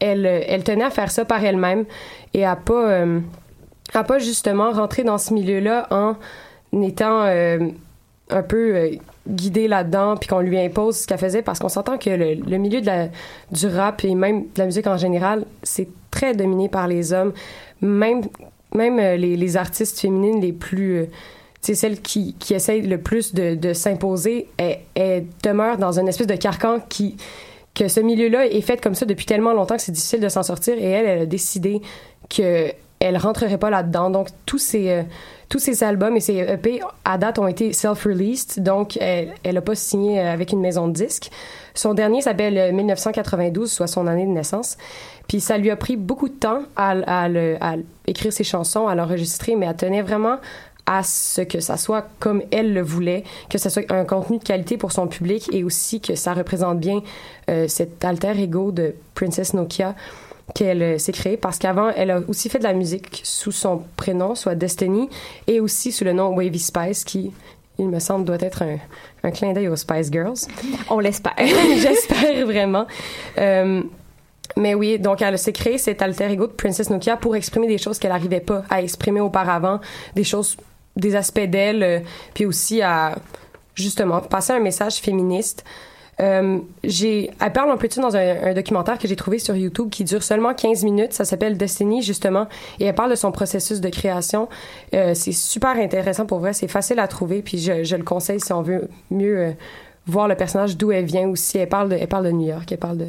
elle, 0.00 0.26
euh, 0.26 0.40
elle 0.46 0.64
tenait 0.64 0.84
à 0.84 0.90
faire 0.90 1.10
ça 1.10 1.24
par 1.24 1.44
elle-même 1.44 1.84
et 2.34 2.44
à 2.44 2.56
pas, 2.56 2.90
euh, 2.90 3.20
à 3.94 4.04
pas 4.04 4.18
justement 4.18 4.72
rentrer 4.72 5.04
dans 5.04 5.18
ce 5.18 5.34
milieu-là 5.34 5.86
en 5.90 6.16
étant 6.82 7.22
euh, 7.22 7.68
un 8.30 8.42
peu 8.42 8.90
guidée 9.26 9.68
là-dedans 9.68 10.16
puis 10.16 10.28
qu'on 10.28 10.40
lui 10.40 10.58
impose 10.58 10.98
ce 10.98 11.06
qu'elle 11.06 11.18
faisait 11.18 11.42
parce 11.42 11.58
qu'on 11.58 11.68
s'entend 11.68 11.98
que 11.98 12.10
le, 12.10 12.58
milieu 12.58 12.80
du 13.50 13.66
rap 13.66 14.04
et 14.04 14.14
même 14.14 14.42
de 14.42 14.58
la 14.58 14.66
musique 14.66 14.86
en 14.86 14.98
général, 14.98 15.44
c'est 15.62 15.88
très 16.10 16.34
dominé 16.34 16.68
par 16.68 16.88
les 16.88 17.12
hommes. 17.12 17.32
Même, 17.80 18.22
même 18.74 18.98
les, 18.98 19.56
artistes 19.56 19.98
féminines 19.98 20.40
les 20.42 20.52
plus... 20.52 21.06
sais, 21.62 21.74
celles 21.74 22.00
qui, 22.00 22.34
qui 22.38 22.52
essayent 22.52 22.82
le 22.82 22.98
plus 22.98 23.32
de, 23.32 23.72
s'imposer, 23.72 24.48
elles, 24.58 24.80
elles 24.94 25.26
demeurent 25.42 25.78
dans 25.78 25.98
une 25.98 26.08
espèce 26.08 26.26
de 26.26 26.36
carcan 26.36 26.80
qui 26.88 27.16
que 27.78 27.86
ce 27.86 28.00
milieu-là 28.00 28.46
est 28.46 28.60
fait 28.60 28.82
comme 28.82 28.94
ça 28.94 29.06
depuis 29.06 29.24
tellement 29.24 29.52
longtemps 29.52 29.76
que 29.76 29.82
c'est 29.82 29.92
difficile 29.92 30.20
de 30.20 30.28
s'en 30.28 30.42
sortir 30.42 30.74
et 30.76 30.90
elle, 30.90 31.06
elle 31.06 31.22
a 31.22 31.26
décidé 31.26 31.80
que 32.28 32.72
elle 33.00 33.16
rentrerait 33.16 33.58
pas 33.58 33.70
là-dedans. 33.70 34.10
Donc 34.10 34.28
tous 34.44 34.58
ces 34.58 34.90
euh, 34.90 35.02
tous 35.48 35.82
albums 35.82 36.16
et 36.16 36.20
ces 36.20 36.38
EP 36.38 36.80
à 37.04 37.16
date 37.16 37.38
ont 37.38 37.46
été 37.46 37.72
self-released, 37.72 38.62
donc 38.64 38.96
elle 39.00 39.34
elle 39.44 39.56
a 39.56 39.60
pas 39.62 39.76
signé 39.76 40.20
euh, 40.20 40.32
avec 40.32 40.50
une 40.50 40.60
maison 40.60 40.88
de 40.88 40.92
disques. 40.92 41.30
Son 41.74 41.94
dernier 41.94 42.20
s'appelle 42.20 42.58
euh, 42.58 42.72
1992, 42.72 43.70
soit 43.70 43.86
son 43.86 44.08
année 44.08 44.26
de 44.26 44.32
naissance. 44.32 44.76
Puis 45.28 45.40
ça 45.40 45.58
lui 45.58 45.70
a 45.70 45.76
pris 45.76 45.96
beaucoup 45.96 46.28
de 46.28 46.34
temps 46.34 46.62
à, 46.74 46.96
à 47.06 47.28
à 47.60 47.76
écrire 48.08 48.32
ses 48.32 48.44
chansons, 48.44 48.88
à 48.88 48.96
l'enregistrer, 48.96 49.54
mais 49.54 49.66
elle 49.66 49.76
tenait 49.76 50.02
vraiment 50.02 50.38
à 50.88 51.02
ce 51.02 51.42
que 51.42 51.60
ça 51.60 51.76
soit 51.76 52.08
comme 52.18 52.42
elle 52.50 52.72
le 52.72 52.80
voulait, 52.80 53.22
que 53.50 53.58
ça 53.58 53.68
soit 53.68 53.90
un 53.92 54.06
contenu 54.06 54.38
de 54.38 54.42
qualité 54.42 54.78
pour 54.78 54.90
son 54.90 55.06
public 55.06 55.48
et 55.52 55.62
aussi 55.62 56.00
que 56.00 56.14
ça 56.14 56.32
représente 56.32 56.80
bien 56.80 57.02
euh, 57.50 57.68
cet 57.68 58.02
alter 58.04 58.40
ego 58.40 58.72
de 58.72 58.94
Princess 59.14 59.52
Nokia 59.52 59.94
qu'elle 60.54 60.82
euh, 60.82 60.98
s'est 60.98 61.12
créée 61.12 61.36
parce 61.36 61.58
qu'avant 61.58 61.90
elle 61.90 62.10
a 62.10 62.20
aussi 62.26 62.48
fait 62.48 62.58
de 62.58 62.64
la 62.64 62.72
musique 62.72 63.20
sous 63.22 63.52
son 63.52 63.82
prénom 63.96 64.34
soit 64.34 64.54
Destiny 64.54 65.10
et 65.46 65.60
aussi 65.60 65.92
sous 65.92 66.04
le 66.04 66.14
nom 66.14 66.34
Wavy 66.34 66.58
Spice 66.58 67.04
qui 67.04 67.32
il 67.78 67.88
me 67.88 67.98
semble 67.98 68.24
doit 68.24 68.38
être 68.40 68.62
un, 68.62 68.78
un 69.24 69.30
clin 69.30 69.52
d'œil 69.52 69.68
aux 69.68 69.76
Spice 69.76 70.10
Girls. 70.10 70.38
On 70.90 70.98
l'espère. 70.98 71.34
j'espère 71.38 72.44
vraiment. 72.44 72.86
Euh, 73.38 73.82
mais 74.56 74.74
oui, 74.74 74.98
donc 74.98 75.22
elle 75.22 75.38
s'est 75.38 75.52
créée 75.52 75.78
cet 75.78 76.02
alter 76.02 76.32
ego 76.32 76.46
de 76.46 76.52
Princess 76.52 76.90
Nokia 76.90 77.16
pour 77.16 77.36
exprimer 77.36 77.68
des 77.68 77.78
choses 77.78 77.98
qu'elle 77.98 78.10
n'arrivait 78.10 78.40
pas 78.40 78.64
à 78.70 78.82
exprimer 78.82 79.20
auparavant, 79.20 79.80
des 80.16 80.24
choses, 80.24 80.56
des 80.98 81.16
aspects 81.16 81.40
d'elle, 81.40 81.82
euh, 81.82 82.00
puis 82.34 82.44
aussi 82.44 82.82
à 82.82 83.16
justement 83.74 84.20
passer 84.20 84.52
un 84.52 84.60
message 84.60 84.96
féministe. 84.96 85.64
Euh, 86.20 86.58
j'ai, 86.82 87.30
elle 87.40 87.52
parle 87.52 87.70
un 87.70 87.76
peu 87.76 87.86
de 87.86 87.92
ça 87.92 88.02
dans 88.02 88.16
un, 88.16 88.52
documentaire 88.52 88.98
que 88.98 89.06
j'ai 89.06 89.14
trouvé 89.14 89.38
sur 89.38 89.54
YouTube 89.54 89.88
qui 89.88 90.02
dure 90.02 90.24
seulement 90.24 90.52
15 90.52 90.82
minutes. 90.82 91.12
Ça 91.12 91.24
s'appelle 91.24 91.56
Destiny, 91.56 92.02
justement. 92.02 92.48
Et 92.80 92.86
elle 92.86 92.94
parle 92.94 93.10
de 93.10 93.14
son 93.14 93.30
processus 93.30 93.80
de 93.80 93.88
création. 93.88 94.48
Euh, 94.94 95.14
c'est 95.14 95.32
super 95.32 95.76
intéressant 95.76 96.26
pour 96.26 96.40
vrai. 96.40 96.52
C'est 96.52 96.66
facile 96.66 96.98
à 96.98 97.06
trouver. 97.06 97.40
Puis 97.40 97.58
je, 97.58 97.84
je 97.84 97.94
le 97.94 98.02
conseille 98.02 98.40
si 98.40 98.52
on 98.52 98.62
veut 98.62 98.88
mieux 99.12 99.54
voir 100.06 100.26
le 100.26 100.34
personnage 100.34 100.76
d'où 100.76 100.90
elle 100.90 101.04
vient 101.04 101.28
aussi. 101.28 101.58
Elle 101.58 101.68
parle 101.68 101.92
elle 101.92 102.08
parle 102.08 102.24
de 102.24 102.32
New 102.32 102.48
York. 102.48 102.70
Elle 102.72 102.78
parle 102.78 102.98
de, 102.98 103.06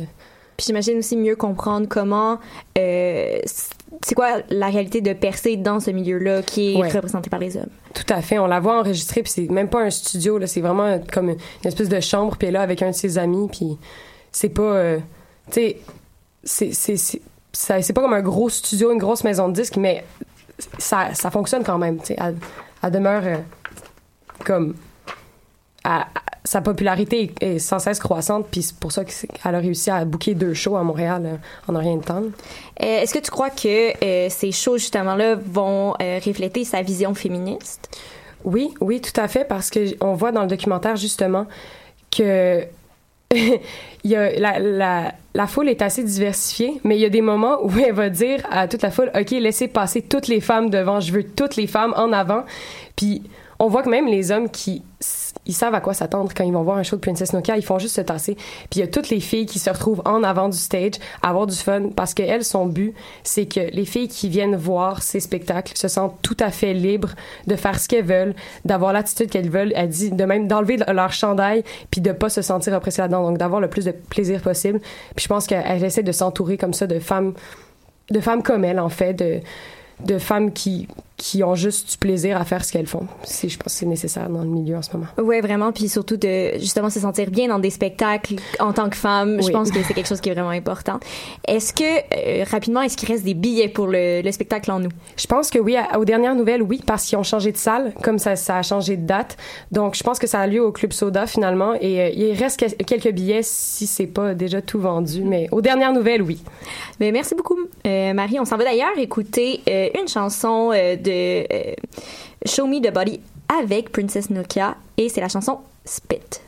Puis 0.55 0.67
j'imagine 0.67 1.00
aussi 1.00 1.17
mieux 1.17 1.36
comprendre 1.36 1.88
comment 1.89 2.38
c'est 4.01 4.15
quoi 4.15 4.38
la 4.50 4.68
réalité 4.68 5.01
de 5.01 5.13
percer 5.13 5.58
dans 5.58 5.79
ce 5.79 5.91
milieu-là 5.91 6.41
qui 6.41 6.74
est 6.74 6.77
Ouais. 6.77 6.89
représenté 6.89 7.29
par 7.29 7.39
les 7.39 7.58
hommes? 7.58 7.70
Tout 7.94 8.13
à 8.13 8.22
fait. 8.22 8.39
On 8.39 8.48
la 8.48 8.60
voit 8.60 8.79
enregistrée, 8.79 9.24
puis 9.24 9.32
c'est 9.32 9.50
même 9.50 9.68
pas 9.70 9.82
un 9.82 9.89
studio, 9.89 10.38
là. 10.38 10.48
C'est 10.48 10.62
vraiment 10.62 11.00
comme 11.12 11.29
une 11.29 11.38
espèce 11.65 11.89
de 11.89 12.00
chambre, 12.00 12.36
puis 12.38 12.48
elle 12.48 12.56
est 12.56 12.58
là 12.58 12.62
avec 12.62 12.82
un 12.82 12.91
de 12.91 12.96
ses 12.96 13.18
amis, 13.18 13.48
puis 13.51 13.77
c'est 14.32 14.50
pas... 14.50 14.62
euh, 14.62 15.00
tu 15.51 15.74
sais, 16.44 16.72
c'est- 16.72 17.94
pas 17.94 18.01
comme 18.01 18.13
un 18.13 18.22
gros 18.22 18.50
studio, 18.50 18.91
une 18.91 19.00
grosse 19.00 19.24
maison 19.24 19.50
de 19.50 19.53
disques, 19.53 19.77
mais 19.77 20.03
ça, 20.77 21.14
ça 21.14 21.29
fonctionne 21.31 21.64
quand 21.64 21.77
même, 21.77 21.98
tu 22.00 22.07
sais. 22.07 22.16
Elle, 22.20 22.38
elle 22.83 22.92
demeure 22.92 23.24
euh, 23.25 23.35
comme... 24.46 24.75
à- 25.83 26.07
sa 26.50 26.62
popularité 26.62 27.31
est, 27.42 27.59
sans 27.59 27.77
cesse 27.77 28.00
croissante, 28.00 28.48
puis 28.50 28.64
c'est 28.64 28.75
pour 28.75 28.92
ça 28.92 29.05
qu'elle 29.05 29.53
a 29.53 29.59
réussi 29.59 29.92
à 29.92 30.03
booker 30.03 30.33
deux 30.33 30.55
shows 30.55 30.77
à 30.77 30.83
Montréal 30.83 31.22
euh, 31.24 31.35
en 31.68 31.75
un 31.75 31.79
rien 31.79 31.98
de 31.98 32.03
temps. 32.03 32.24
Euh, 32.24 33.01
Est-ce 33.01 33.14
que 33.14 33.20
tu 33.20 33.29
crois 33.29 33.51
que 33.51 33.94
euh, 34.03 34.29
ces 34.31 34.51
choses 34.51 34.81
justement-là 34.81 35.35
vont 35.35 35.94
euh, 36.01 36.20
refléter 36.25 36.64
sa 36.64 36.81
vision 36.81 37.14
féministe? 37.14 37.96
Oui, 38.44 38.74
oui, 38.81 39.00
tout 39.00 39.22
à 39.22 39.27
fait, 39.27 39.46
parce 39.48 39.70
que 39.70 40.03
on 40.03 40.16
voit 40.16 40.31
dans 40.31 40.42
le 40.42 40.48
documentaire 40.48 40.96
justement 40.96 41.46
que 42.09 42.64
il 43.31 43.59
y 44.05 44.16
a 44.16 44.31
la, 44.40 44.57
la, 44.57 45.14
la 45.35 45.46
foule 45.46 45.70
est 45.70 45.83
assez 45.83 46.03
diversifiée, 46.03 46.81
mais 46.83 46.96
il 46.96 47.01
y 47.01 47.05
a 47.05 47.09
des 47.09 47.22
moments 47.22 47.59
où 47.62 47.70
elle 47.77 47.94
va 47.94 48.09
dire 48.09 48.42
à 48.50 48.68
toute 48.68 48.81
la 48.81 48.90
foule, 48.90 49.12
ok, 49.14 49.29
laissez 49.29 49.68
passer 49.68 50.01
toutes 50.01 50.27
les 50.27 50.42
femmes 50.42 50.72
devant, 50.72 51.00
je 51.00 51.14
veux 51.14 51.24
toutes 51.24 51.57
les 51.57 51.68
femmes 51.68 51.94
en 51.96 52.12
avant. 52.12 52.44
Puis 52.96 53.22
on 53.59 53.67
voit 53.67 53.83
que 53.83 53.89
même 53.89 54.07
les 54.07 54.31
hommes 54.31 54.50
qui 54.50 54.83
ils 55.45 55.53
savent 55.53 55.74
à 55.74 55.81
quoi 55.81 55.93
s'attendre 55.93 56.31
quand 56.35 56.43
ils 56.43 56.53
vont 56.53 56.63
voir 56.63 56.77
un 56.77 56.83
show 56.83 56.95
de 56.95 57.01
Princess 57.01 57.33
Nokia, 57.33 57.57
ils 57.57 57.63
font 57.63 57.79
juste 57.79 57.95
se 57.95 58.01
tasser. 58.01 58.35
Puis 58.35 58.77
il 58.77 58.79
y 58.79 58.83
a 58.83 58.87
toutes 58.87 59.09
les 59.09 59.19
filles 59.19 59.45
qui 59.45 59.59
se 59.59 59.69
retrouvent 59.69 60.01
en 60.05 60.24
avant 60.24 60.50
du 60.50 60.57
stage 60.57 60.93
à 61.22 61.29
avoir 61.29 61.48
du 61.48 61.55
fun 61.55 61.89
parce 61.95 62.13
que 62.13 62.22
elles 62.22 62.43
son 62.43 62.65
but, 62.65 62.93
c'est 63.24 63.45
que 63.45 63.59
les 63.72 63.85
filles 63.85 64.07
qui 64.07 64.29
viennent 64.29 64.55
voir 64.55 65.01
ces 65.01 65.19
spectacles 65.19 65.75
se 65.75 65.87
sentent 65.87 66.17
tout 66.22 66.37
à 66.39 66.51
fait 66.51 66.74
libres 66.74 67.11
de 67.48 67.55
faire 67.55 67.79
ce 67.79 67.87
qu'elles 67.87 68.05
veulent, 68.05 68.35
d'avoir 68.65 68.93
l'attitude 68.93 69.29
qu'elles 69.29 69.50
veulent, 69.50 69.74
elle 69.75 69.89
dit 69.89 70.11
de 70.11 70.25
même 70.25 70.48
d'enlever 70.48 70.77
leur 70.87 71.11
chandail 71.11 71.63
puis 71.91 72.01
de 72.01 72.11
pas 72.11 72.29
se 72.29 72.41
sentir 72.41 72.74
oppressée 72.74 73.01
là-dedans, 73.01 73.24
donc 73.24 73.37
d'avoir 73.37 73.61
le 73.61 73.69
plus 73.69 73.85
de 73.85 73.91
plaisir 73.91 74.41
possible. 74.41 74.79
Puis 75.15 75.24
je 75.24 75.27
pense 75.27 75.48
qu'elle 75.48 75.83
essaie 75.83 76.03
de 76.03 76.11
s'entourer 76.11 76.57
comme 76.57 76.74
ça 76.74 76.87
de 76.87 77.00
femmes 77.00 77.33
de 78.11 78.19
femmes 78.19 78.43
comme 78.43 78.65
elle 78.65 78.79
en 78.79 78.89
fait 78.89 79.13
de 79.13 79.39
de 80.05 80.17
femmes 80.17 80.53
qui 80.53 80.87
qui 81.20 81.44
ont 81.44 81.53
juste 81.53 81.92
du 81.92 81.98
plaisir 81.98 82.38
à 82.38 82.46
faire 82.46 82.64
ce 82.66 82.72
qu'elles 82.72 82.88
font. 82.88 83.05
C'est 83.24 83.50
je 83.50 83.58
pense 83.60 83.74
que 83.74 83.79
c'est 83.79 83.86
nécessaire 83.86 84.29
dans 84.29 84.42
le 84.42 84.48
milieu 84.48 84.77
en 84.77 84.82
ce 84.82 84.90
moment. 84.94 85.08
Ouais, 85.22 85.42
vraiment. 85.42 85.72
Puis 85.72 85.90
surtout 85.90 86.18
de 86.18 86.53
justement 86.58 86.90
se 86.90 87.00
sentir 87.01 87.29
bien 87.29 87.50
dans 87.50 87.60
des 87.60 87.70
spectacles 87.70 88.36
en 88.60 88.72
tant 88.74 88.90
que 88.90 88.96
femme. 88.96 89.38
Je 89.42 89.48
Oui. 89.48 89.51
pense 89.51 89.70
que 89.70 89.84
c'est 89.84 89.94
quelque 89.94 90.08
chose 90.08 90.22
qui 90.22 90.29
est 90.29 90.34
vraiment 90.34 90.50
important. 90.50 91.00
Est-ce 91.48 91.74
que 91.74 91.84
euh, 91.84 92.46
rapidement, 92.50 92.82
est-ce 92.82 92.96
qu'il 92.98 93.10
reste 93.10 93.25
des 93.25 93.34
billets 93.34 93.68
pour 93.68 93.88
le, 93.88 94.22
le 94.22 94.32
spectacle 94.32 94.72
en 94.72 94.79
nous? 94.79 94.90
Je 95.18 95.27
pense 95.27 95.50
que 95.50 95.60
oui, 95.60 95.75
à- 95.75 96.00
aux 96.00 96.05
dernières 96.05 96.36
nouvelles, 96.36 96.64
oui, 96.64 96.82
parce 96.86 97.05
qu'ils 97.05 97.18
ont 97.18 97.24
changé 97.24 97.51
de 97.51 97.58
salle, 97.58 97.94
comme 98.01 98.18
ça, 98.18 98.36
ça 98.38 98.58
a 98.58 98.62
changé 98.64 98.96
de 98.96 99.05
date. 99.05 99.36
Donc, 99.72 99.96
je 99.96 100.03
pense 100.03 100.20
que 100.20 100.27
ça 100.27 100.40
a 100.40 100.48
lieu 100.48 100.64
au 100.64 100.72
Club 100.72 100.94
Soda 100.94 101.27
finalement, 101.27 101.74
et 101.82 102.00
euh, 102.01 102.10
il 102.16 102.34
reste 102.34 102.60
que- 102.62 102.84
quelques 102.84 103.12
billets 103.12 103.42
si 103.44 103.86
c'est 103.88 104.08
pas 104.08 104.34
déjà 104.34 104.62
tout 104.62 104.79
vendu, 104.79 105.22
mais 105.24 105.48
aux 105.51 105.62
dernières 105.62 105.92
nouvelles, 105.92 106.22
oui. 106.22 106.42
Ben, 107.00 107.12
merci 107.12 107.36
beaucoup, 107.36 107.58
euh, 107.86 108.14
Marie. 108.14 108.40
On 108.40 108.46
s'en 108.46 108.55
va 108.58 108.64
d'ailleurs 108.64 108.98
écouter 108.98 109.62
une 110.00 110.08
chanson 110.08 110.72
euh, 110.74 110.96
euh, 111.09 111.74
Show 112.45 112.67
Me 112.67 112.79
the 112.79 112.93
Body 112.93 113.19
avec 113.48 113.91
Princess 113.91 114.29
Nokia 114.29 114.75
et 114.98 115.09
c'est 115.09 115.22
la 115.22 115.29
chanson 115.29 115.59
Spit. 115.85 116.41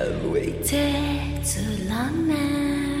I've 0.00 0.24
waited 0.24 1.44
too 1.44 1.84
long 1.86 2.28
now. 2.28 2.99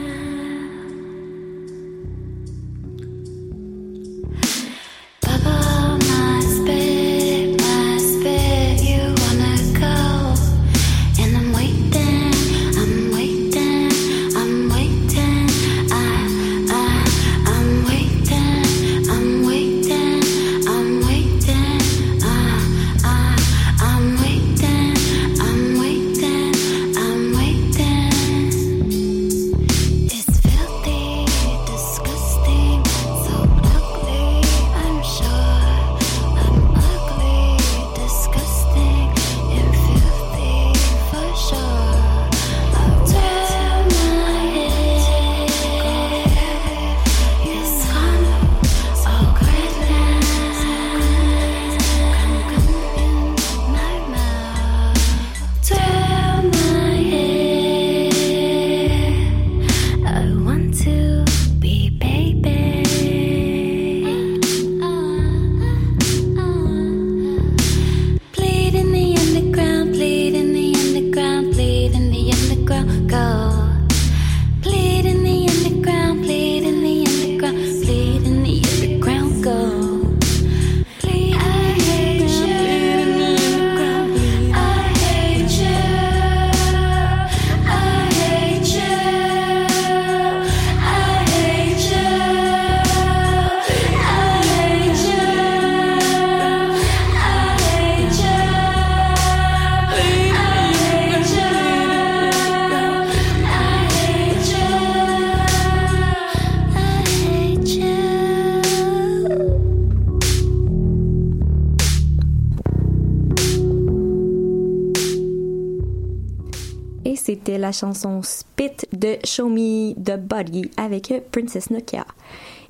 La 117.60 117.72
chanson 117.72 118.22
Spit 118.22 118.72
de 118.92 119.16
Show 119.24 119.48
Me 119.48 119.92
the 119.94 120.16
Body 120.18 120.70
avec 120.76 121.12
Princess 121.30 121.70
Nokia. 121.70 122.04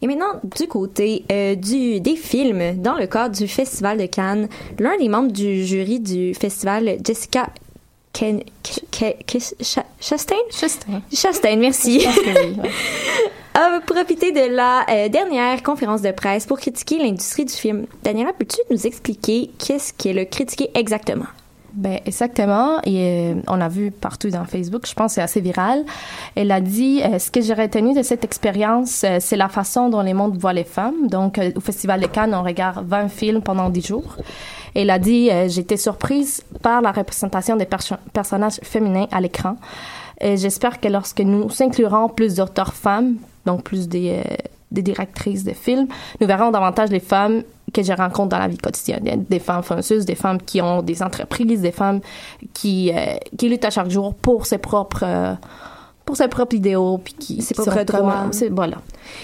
Et 0.02 0.06
maintenant, 0.06 0.40
du 0.44 0.66
côté 0.66 1.24
euh, 1.30 1.54
du, 1.54 2.00
des 2.00 2.16
films, 2.16 2.80
dans 2.82 2.94
le 2.96 3.06
cadre 3.06 3.36
du 3.36 3.46
Festival 3.46 3.98
de 3.98 4.06
Cannes, 4.06 4.48
l'un 4.78 4.96
des 4.98 5.08
membres 5.08 5.30
du 5.32 5.64
jury 5.64 6.00
du 6.00 6.34
festival, 6.34 6.96
Jessica 7.04 7.48
Ken, 8.12 8.42
Ke- 8.64 8.80
Ke- 8.90 9.16
Ke- 9.26 9.54
Cha- 9.62 9.86
Chastain? 10.00 10.34
Chastain. 10.50 11.02
Chastain, 11.12 11.56
merci. 11.56 12.04
A 13.54 13.80
profité 13.80 14.30
de 14.32 14.54
la 14.54 14.86
euh, 14.88 15.08
dernière 15.08 15.62
conférence 15.62 16.02
de 16.02 16.12
presse 16.12 16.46
pour 16.46 16.58
critiquer 16.58 16.98
l'industrie 16.98 17.44
du 17.44 17.52
film. 17.52 17.86
Daniela, 18.02 18.32
peux-tu 18.32 18.58
nous 18.70 18.86
expliquer 18.86 19.50
qu'est-ce 19.58 19.92
qu'elle 19.92 20.18
a 20.20 20.24
critiqué 20.24 20.70
exactement? 20.74 21.26
Ben 21.72 22.00
exactement. 22.04 22.78
Et 22.84 23.32
euh, 23.32 23.34
on 23.48 23.60
a 23.60 23.68
vu 23.68 23.90
partout 23.90 24.28
dans 24.30 24.44
Facebook. 24.44 24.86
Je 24.86 24.94
pense 24.94 25.12
que 25.12 25.14
c'est 25.16 25.22
assez 25.22 25.40
viral. 25.40 25.84
Elle 26.34 26.50
a 26.50 26.60
dit 26.60 27.00
euh, 27.02 27.18
ce 27.18 27.30
que 27.30 27.40
j'ai 27.40 27.54
retenu 27.54 27.94
de 27.94 28.02
cette 28.02 28.24
expérience, 28.24 29.04
euh, 29.04 29.18
c'est 29.20 29.36
la 29.36 29.48
façon 29.48 29.88
dont 29.88 30.00
les 30.00 30.14
mondes 30.14 30.36
voient 30.36 30.52
les 30.52 30.64
femmes. 30.64 31.06
Donc 31.08 31.40
au 31.54 31.60
Festival 31.60 32.00
de 32.00 32.06
Cannes, 32.06 32.34
on 32.34 32.42
regarde 32.42 32.86
20 32.86 33.08
films 33.08 33.42
pendant 33.42 33.68
10 33.70 33.86
jours. 33.86 34.16
Elle 34.74 34.90
a 34.90 34.98
dit 34.98 35.30
j'étais 35.48 35.76
surprise 35.76 36.42
par 36.62 36.80
la 36.80 36.92
représentation 36.92 37.56
des 37.56 37.64
perso- 37.66 37.96
personnages 38.12 38.60
féminins 38.62 39.06
à 39.10 39.20
l'écran. 39.20 39.56
J'espère 40.22 40.78
que 40.80 40.86
lorsque 40.86 41.20
nous 41.20 41.48
inclurons 41.60 42.08
plus 42.08 42.36
d'auteurs 42.36 42.74
femmes, 42.74 43.16
donc 43.46 43.64
plus 43.64 43.88
des, 43.88 44.22
des 44.70 44.82
directrices 44.82 45.44
de 45.44 45.52
films, 45.52 45.86
nous 46.20 46.26
verrons 46.26 46.50
davantage 46.50 46.90
les 46.90 47.00
femmes 47.00 47.42
que 47.72 47.82
je 47.82 47.92
rencontre 47.92 48.28
dans 48.30 48.38
la 48.38 48.48
vie 48.48 48.58
quotidienne. 48.58 49.24
Des 49.28 49.38
femmes 49.38 49.62
fonceuses, 49.62 50.04
des 50.04 50.14
femmes 50.14 50.40
qui 50.42 50.60
ont 50.60 50.82
des 50.82 51.02
entreprises, 51.02 51.60
des 51.60 51.72
femmes 51.72 52.00
qui, 52.54 52.92
euh, 52.92 53.16
qui 53.38 53.48
luttent 53.48 53.64
à 53.64 53.70
chaque 53.70 53.90
jour 53.90 54.14
pour 54.14 54.46
ses 54.46 54.58
propres, 54.58 55.04
euh, 55.04 55.34
pour 56.04 56.16
ses 56.16 56.28
propres 56.28 56.56
idéaux, 56.56 56.98
puis 56.98 57.14
qui 57.14 57.42
Ses 57.42 57.54
propres 57.54 57.70
droits. 57.84 58.12
Voilà. 58.50 58.78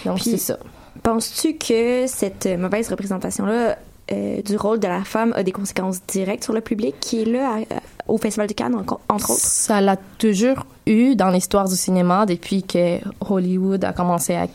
Donc, 0.05 0.19
c'est 0.21 0.37
ça. 0.39 0.59
Penses-tu 1.03 1.55
que 1.57 2.07
cette 2.07 2.47
mauvaise 2.59 2.89
représentation-là 2.89 3.77
euh, 4.13 4.41
du 4.43 4.57
rôle 4.57 4.79
de 4.79 4.87
la 4.87 5.03
femme 5.03 5.33
a 5.37 5.43
des 5.43 5.51
conséquences 5.51 6.01
directes 6.07 6.45
sur 6.45 6.53
le 6.53 6.61
public 6.61 6.95
qui 7.01 7.23
est 7.23 7.25
là 7.25 7.57
à- 7.71 7.81
au 8.13 8.19
Festival 8.19 8.47
de 8.47 8.53
Cannes, 8.55 8.77
en- 8.77 9.15
entre 9.15 9.31
autres? 9.31 9.41
Ça 9.41 9.81
l'a 9.81 9.97
toujours 10.19 10.65
eu 10.87 11.17
dans 11.17 11.31
l'histoire 11.31 11.69
du 11.69 11.75
cinéma 11.75 12.25
depuis 12.25 12.63
que 12.63 12.99
Hollywood 13.29 13.83
a 13.85 13.93
commencé 13.93 14.37
à, 14.37 14.47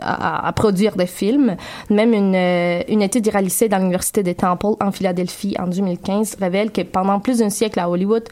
à, 0.00 0.46
à 0.46 0.52
produire 0.52 0.96
des 0.96 1.06
films. 1.06 1.56
Même 1.90 2.12
une, 2.12 2.34
euh, 2.34 2.82
une 2.88 3.02
étude 3.02 3.28
réalisée 3.28 3.68
dans 3.68 3.78
l'Université 3.78 4.22
de 4.22 4.32
Temple 4.32 4.74
en 4.80 4.92
Philadelphie 4.92 5.54
en 5.58 5.66
2015 5.66 6.36
révèle 6.40 6.70
que 6.70 6.82
pendant 6.82 7.20
plus 7.20 7.38
d'un 7.38 7.50
siècle 7.50 7.80
à 7.80 7.88
Hollywood 7.88 8.24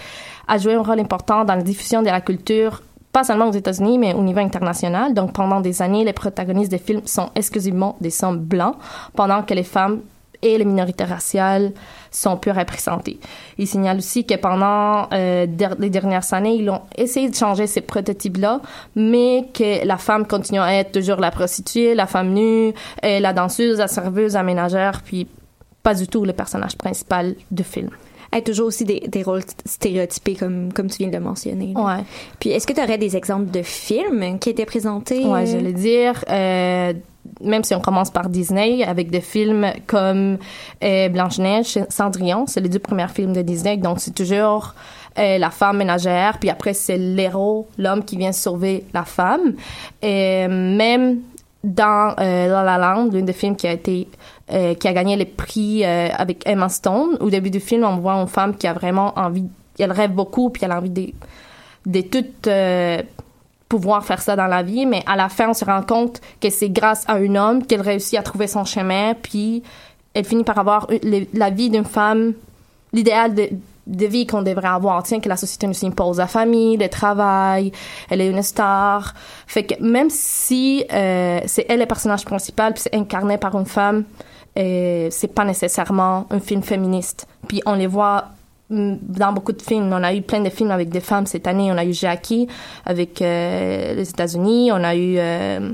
a 0.48 0.58
joué 0.58 0.74
un 0.74 0.82
rôle 0.82 1.00
important 1.00 1.44
dans 1.44 1.54
la 1.54 1.62
diffusion 1.62 2.02
de 2.02 2.06
la 2.08 2.20
culture 2.20 2.82
pas 3.16 3.24
seulement 3.24 3.48
aux 3.48 3.52
États-Unis, 3.52 3.96
mais 3.96 4.12
au 4.12 4.22
niveau 4.22 4.40
international. 4.40 5.14
Donc, 5.14 5.32
pendant 5.32 5.62
des 5.62 5.80
années, 5.80 6.04
les 6.04 6.12
protagonistes 6.12 6.70
des 6.70 6.76
films 6.76 7.00
sont 7.06 7.30
exclusivement 7.34 7.96
des 7.98 8.22
hommes 8.22 8.40
blancs, 8.40 8.74
pendant 9.14 9.42
que 9.42 9.54
les 9.54 9.62
femmes 9.62 10.00
et 10.42 10.58
les 10.58 10.66
minorités 10.66 11.04
raciales 11.04 11.72
sont 12.16 12.36
peu 12.36 12.50
représentées. 12.50 13.18
Il 13.58 13.66
signale 13.66 13.98
aussi 13.98 14.24
que 14.24 14.34
pendant 14.34 15.08
euh, 15.12 15.46
der- 15.46 15.76
les 15.78 15.90
dernières 15.90 16.32
années, 16.32 16.54
ils 16.54 16.68
ont 16.70 16.80
essayé 16.96 17.28
de 17.28 17.34
changer 17.34 17.66
ces 17.66 17.80
prototypes-là, 17.82 18.60
mais 18.94 19.48
que 19.52 19.86
la 19.86 19.96
femme 19.98 20.26
continue 20.26 20.60
à 20.60 20.74
être 20.74 20.92
toujours 20.92 21.18
la 21.18 21.30
prostituée, 21.30 21.94
la 21.94 22.06
femme 22.06 22.32
nue, 22.32 22.72
euh, 23.04 23.20
la 23.20 23.32
danseuse, 23.32 23.78
la 23.78 23.88
serveuse, 23.88 24.34
la 24.34 24.42
ménagère, 24.42 25.02
puis 25.04 25.26
pas 25.82 25.94
du 25.94 26.06
tout 26.08 26.24
le 26.24 26.32
personnage 26.32 26.76
principal 26.76 27.34
du 27.50 27.62
film. 27.64 27.90
Être 28.32 28.46
toujours 28.46 28.66
aussi 28.66 28.84
des, 28.84 29.00
des 29.06 29.22
rôles 29.22 29.42
stéréotypés, 29.64 30.34
comme, 30.34 30.72
comme 30.72 30.88
tu 30.88 30.98
viens 30.98 31.08
de 31.08 31.12
le 31.16 31.20
mentionner. 31.22 31.72
Ouais. 31.76 32.02
Puis 32.40 32.50
est-ce 32.50 32.66
que 32.66 32.72
tu 32.72 32.80
aurais 32.82 32.98
des 32.98 33.16
exemples 33.16 33.50
de 33.52 33.62
films 33.62 34.38
qui 34.40 34.50
étaient 34.50 34.66
présentés? 34.66 35.24
Ouais, 35.24 35.42
euh, 35.42 35.46
j'allais 35.46 35.72
dire, 35.72 36.24
euh, 36.28 36.92
même 37.40 37.64
si 37.64 37.74
on 37.74 37.80
commence 37.80 38.10
par 38.10 38.28
Disney, 38.28 38.84
avec 38.84 39.10
des 39.10 39.20
films 39.20 39.72
comme 39.86 40.38
euh, 40.82 41.08
Blanche-Neige, 41.08 41.78
Cendrillon, 41.88 42.46
c'est 42.46 42.60
les 42.60 42.68
deux 42.68 42.78
premiers 42.78 43.08
films 43.08 43.32
de 43.32 43.42
Disney, 43.42 43.76
donc 43.76 44.00
c'est 44.00 44.14
toujours 44.14 44.74
euh, 45.18 45.38
la 45.38 45.50
femme 45.50 45.78
ménagère, 45.78 46.38
puis 46.38 46.50
après 46.50 46.74
c'est 46.74 46.98
l'héros, 46.98 47.68
l'homme 47.78 48.04
qui 48.04 48.16
vient 48.16 48.32
sauver 48.32 48.84
la 48.92 49.04
femme. 49.04 49.54
Et 50.02 50.46
même 50.48 51.20
dans 51.64 52.14
euh, 52.20 52.48
La 52.48 52.62
La 52.62 52.78
Land, 52.78 53.10
l'un 53.12 53.22
des 53.22 53.32
films 53.32 53.56
qui 53.56 53.66
a 53.66 53.72
été 53.72 54.08
euh, 54.52 54.74
qui 54.74 54.86
a 54.86 54.92
gagné 54.92 55.16
les 55.16 55.24
prix 55.24 55.84
euh, 55.84 56.08
avec 56.16 56.46
Emma 56.46 56.68
Stone, 56.68 57.16
au 57.18 57.30
début 57.30 57.50
du 57.50 57.58
film, 57.58 57.84
on 57.84 57.96
voit 57.96 58.12
une 58.12 58.28
femme 58.28 58.56
qui 58.56 58.68
a 58.68 58.72
vraiment 58.72 59.12
envie, 59.18 59.46
elle 59.76 59.90
rêve 59.90 60.12
beaucoup, 60.12 60.50
puis 60.50 60.64
elle 60.64 60.70
a 60.70 60.78
envie 60.78 60.90
de, 60.90 61.12
de 61.84 62.04
euh, 62.46 63.02
pouvoir 63.68 64.04
faire 64.04 64.20
ça 64.20 64.36
dans 64.36 64.46
la 64.46 64.62
vie, 64.62 64.86
mais 64.86 65.02
à 65.06 65.16
la 65.16 65.28
fin, 65.28 65.50
on 65.50 65.54
se 65.54 65.64
rend 65.64 65.82
compte 65.82 66.20
que 66.40 66.50
c'est 66.50 66.70
grâce 66.70 67.04
à 67.08 67.14
un 67.14 67.34
homme 67.34 67.66
qu'elle 67.66 67.80
réussit 67.80 68.18
à 68.18 68.22
trouver 68.22 68.46
son 68.46 68.64
chemin, 68.64 69.14
puis 69.14 69.62
elle 70.14 70.24
finit 70.24 70.44
par 70.44 70.58
avoir 70.58 70.86
la 71.32 71.50
vie 71.50 71.68
d'une 71.70 71.84
femme, 71.84 72.32
l'idéal 72.92 73.34
de, 73.34 74.06
vie 74.06 74.26
qu'on 74.26 74.42
devrait 74.42 74.68
avoir, 74.68 75.02
tiens, 75.02 75.20
que 75.20 75.28
la 75.28 75.36
société 75.36 75.66
nous 75.66 75.84
impose, 75.84 76.18
la 76.18 76.26
famille, 76.26 76.76
le 76.76 76.88
travail, 76.88 77.72
elle 78.08 78.20
est 78.20 78.28
une 78.28 78.42
star. 78.42 79.14
Fait 79.46 79.64
que 79.64 79.74
même 79.82 80.10
si 80.10 80.84
euh, 80.92 81.40
c'est 81.46 81.66
elle 81.68 81.80
le 81.80 81.86
personnage 81.86 82.24
principal, 82.24 82.72
puis 82.72 82.82
c'est 82.82 82.94
incarné 82.94 83.36
par 83.36 83.58
une 83.58 83.66
femme, 83.66 84.04
euh, 84.58 85.08
c'est 85.10 85.34
pas 85.34 85.44
nécessairement 85.44 86.26
un 86.30 86.40
film 86.40 86.62
féministe. 86.62 87.26
Puis 87.46 87.62
on 87.66 87.74
les 87.74 87.86
voit 87.86 88.28
dans 88.70 89.32
beaucoup 89.32 89.52
de 89.52 89.62
films. 89.62 89.92
On 89.92 90.02
a 90.02 90.14
eu 90.14 90.22
plein 90.22 90.40
de 90.40 90.50
films 90.50 90.70
avec 90.70 90.88
des 90.88 91.00
femmes 91.00 91.26
cette 91.26 91.46
année. 91.46 91.70
On 91.70 91.76
a 91.76 91.84
eu 91.84 91.92
Jackie 91.92 92.48
avec 92.84 93.22
euh, 93.22 93.94
les 93.94 94.08
États-Unis. 94.08 94.72
On 94.72 94.82
a 94.82 94.94
eu 94.94 95.16
euh, 95.18 95.72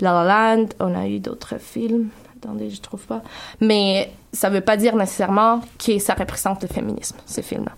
La 0.00 0.12
La 0.12 0.24
Land. 0.24 0.66
On 0.80 0.94
a 0.94 1.08
eu 1.08 1.18
d'autres 1.18 1.58
films. 1.58 2.08
Attendez, 2.36 2.70
je 2.70 2.80
trouve 2.80 3.04
pas. 3.06 3.22
Mais 3.60 4.12
ça 4.32 4.50
veut 4.50 4.60
pas 4.60 4.76
dire 4.76 4.96
nécessairement 4.96 5.60
que 5.78 5.98
ça 5.98 6.14
représente 6.14 6.62
le 6.62 6.68
féminisme, 6.68 7.16
ces 7.24 7.42
films-là. 7.42 7.72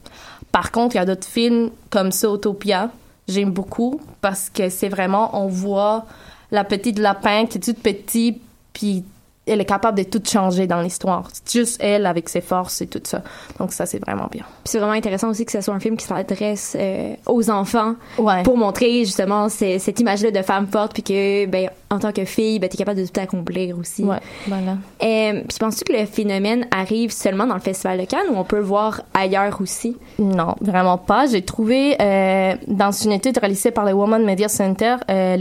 Par 0.50 0.72
contre, 0.72 0.94
il 0.94 0.98
y 0.98 1.00
a 1.00 1.04
d'autres 1.04 1.26
films 1.26 1.70
comme 1.90 2.10
Zootopia. 2.10 2.90
J'aime 3.28 3.50
beaucoup 3.50 4.00
parce 4.20 4.50
que 4.50 4.68
c'est 4.68 4.88
vraiment, 4.88 5.38
on 5.40 5.48
voit 5.48 6.06
la 6.50 6.64
petite 6.64 6.98
lapin 6.98 7.46
qui 7.46 7.58
est 7.58 7.60
toute 7.60 7.82
petite, 7.82 8.40
puis 8.72 9.04
elle 9.46 9.60
est 9.60 9.64
capable 9.66 9.98
de 9.98 10.04
tout 10.04 10.22
changer 10.26 10.66
dans 10.66 10.80
l'histoire. 10.80 11.28
C'est 11.32 11.58
juste 11.60 11.76
elle 11.82 12.06
avec 12.06 12.28
ses 12.28 12.40
forces 12.40 12.80
et 12.80 12.86
tout 12.86 13.00
ça. 13.04 13.22
Donc 13.58 13.72
ça, 13.72 13.84
c'est 13.86 13.98
vraiment 13.98 14.26
bien. 14.30 14.44
C'est 14.64 14.78
vraiment 14.78 14.92
intéressant 14.94 15.28
aussi 15.28 15.44
que 15.44 15.52
ce 15.52 15.60
soit 15.60 15.74
un 15.74 15.80
film 15.80 15.96
qui 15.96 16.06
s'adresse 16.06 16.76
euh, 16.78 17.14
aux 17.26 17.50
enfants 17.50 17.94
Ouais. 18.18 18.42
pour 18.42 18.56
montrer 18.56 19.04
justement 19.04 19.48
cette 19.48 20.00
image-là 20.00 20.30
de 20.30 20.42
femme 20.42 20.66
forte 20.66 20.92
puis 20.94 21.02
que 21.02 21.46
ben 21.46 21.68
en 21.90 21.98
tant 21.98 22.12
que 22.12 22.24
fille 22.24 22.58
ben 22.58 22.68
t'es 22.68 22.76
capable 22.78 23.00
de 23.00 23.06
tout 23.06 23.20
accomplir 23.20 23.78
aussi. 23.78 24.02
Ouais, 24.04 24.18
voilà. 24.48 24.76
Euh, 25.02 25.42
puis 25.46 25.58
penses-tu 25.60 25.84
que 25.84 25.92
le 25.92 26.06
phénomène 26.06 26.66
arrive 26.70 27.12
seulement 27.12 27.46
dans 27.46 27.54
le 27.54 27.60
festival 27.60 27.98
de 28.00 28.04
Cannes 28.04 28.26
ou 28.32 28.36
on 28.36 28.44
peut 28.44 28.56
le 28.56 28.62
voir 28.62 29.02
ailleurs 29.12 29.60
aussi? 29.60 29.96
Non, 30.18 30.54
vraiment 30.60 30.96
pas. 30.98 31.26
J'ai 31.26 31.42
trouvé 31.42 31.96
euh, 32.00 32.54
dans 32.66 32.90
une 32.92 33.12
étude 33.12 33.36
réalisée 33.38 33.70
par 33.70 33.84
le 33.84 33.92
Women 33.92 34.24
Media 34.24 34.48
Center 34.48 34.96
les, 35.08 35.36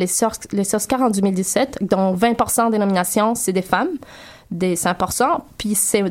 les 0.52 0.76
Oscars 0.76 1.02
en 1.02 1.10
2017, 1.10 1.80
dont 1.82 2.14
20% 2.16 2.72
des 2.72 2.78
nominations, 2.78 3.36
c'est 3.36 3.54
des 3.54 3.62
femmes, 3.62 3.90
des 4.52 4.76
5%, 4.76 5.40
puis 5.58 5.76
c'est 5.76 6.04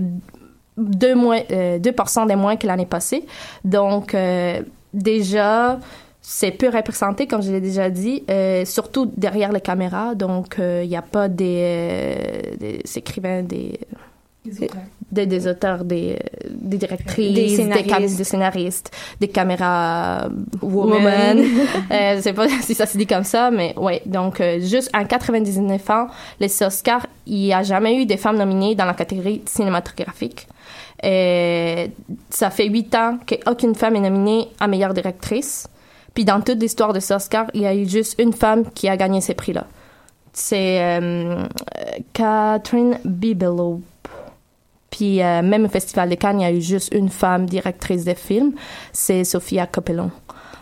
deux, 0.76 1.14
moins, 1.14 1.40
euh, 1.50 1.78
2% 1.78 2.26
des 2.26 2.36
moins 2.36 2.56
que 2.56 2.66
l'année 2.66 2.86
passée. 2.86 3.24
Donc, 3.64 4.14
euh, 4.14 4.62
déjà, 4.92 5.78
c'est 6.20 6.52
peu 6.52 6.68
représenté, 6.68 7.26
comme 7.26 7.42
je 7.42 7.52
l'ai 7.52 7.60
déjà 7.60 7.90
dit, 7.90 8.24
euh, 8.30 8.64
surtout 8.64 9.10
derrière 9.16 9.52
les 9.52 9.60
caméras. 9.60 10.14
Donc, 10.14 10.56
il 10.58 10.88
n'y 10.88 10.96
a 10.96 11.02
pas 11.02 11.28
des, 11.28 11.58
euh, 11.60 12.56
des 12.58 12.80
écrivains, 12.96 13.42
des 13.42 13.78
des, 14.44 14.70
des 15.12 15.46
auteurs, 15.46 15.84
des, 15.84 16.18
des 16.50 16.78
directrices, 16.78 17.34
Des 17.34 17.48
des, 17.48 17.56
scénaristes. 17.56 18.16
des 18.16 18.24
scénaristes, 18.24 18.90
des 19.20 19.28
caméras 19.28 20.28
Woman. 20.60 20.98
women. 20.98 21.38
euh, 21.90 22.16
je 22.16 22.20
sais 22.22 22.32
pas 22.32 22.48
si 22.62 22.74
ça 22.74 22.86
se 22.86 22.96
dit 22.96 23.06
comme 23.06 23.24
ça, 23.24 23.50
mais 23.50 23.74
ouais. 23.76 24.02
Donc, 24.06 24.40
euh, 24.40 24.58
juste 24.60 24.90
en 24.94 25.04
99 25.04 25.90
ans, 25.90 26.06
les 26.40 26.62
Oscars, 26.62 27.06
il 27.26 27.36
n'y 27.40 27.52
a 27.52 27.62
jamais 27.62 27.96
eu 27.96 28.06
des 28.06 28.16
femmes 28.16 28.38
nominées 28.38 28.74
dans 28.74 28.86
la 28.86 28.94
catégorie 28.94 29.42
cinématographique. 29.46 30.48
Et 31.02 31.90
ça 32.30 32.50
fait 32.50 32.68
huit 32.68 32.94
ans 32.94 33.18
qu'aucune 33.26 33.74
femme 33.74 33.96
est 33.96 34.00
nominée 34.00 34.48
à 34.60 34.68
meilleure 34.68 34.94
directrice. 34.94 35.68
Puis 36.14 36.24
dans 36.24 36.40
toute 36.40 36.60
l'histoire 36.60 36.92
de 36.92 37.00
ces 37.00 37.14
Oscars, 37.14 37.50
il 37.54 37.62
y 37.62 37.66
a 37.66 37.74
eu 37.74 37.88
juste 37.88 38.20
une 38.20 38.32
femme 38.32 38.70
qui 38.72 38.88
a 38.88 38.96
gagné 38.96 39.20
ces 39.20 39.34
prix-là. 39.34 39.66
C'est 40.32 40.80
euh, 40.80 41.44
Catherine 42.12 42.98
Bigelow. 43.04 43.82
Puis 44.92 45.20
euh, 45.22 45.42
même 45.42 45.64
au 45.64 45.68
Festival 45.68 46.08
de 46.08 46.14
Cannes, 46.14 46.40
il 46.40 46.44
y 46.44 46.46
a 46.46 46.52
eu 46.52 46.60
juste 46.60 46.94
une 46.94 47.08
femme 47.08 47.46
directrice 47.46 48.04
de 48.04 48.14
film, 48.14 48.52
c'est 48.92 49.24
Sophia 49.24 49.66
Copelon. 49.66 50.12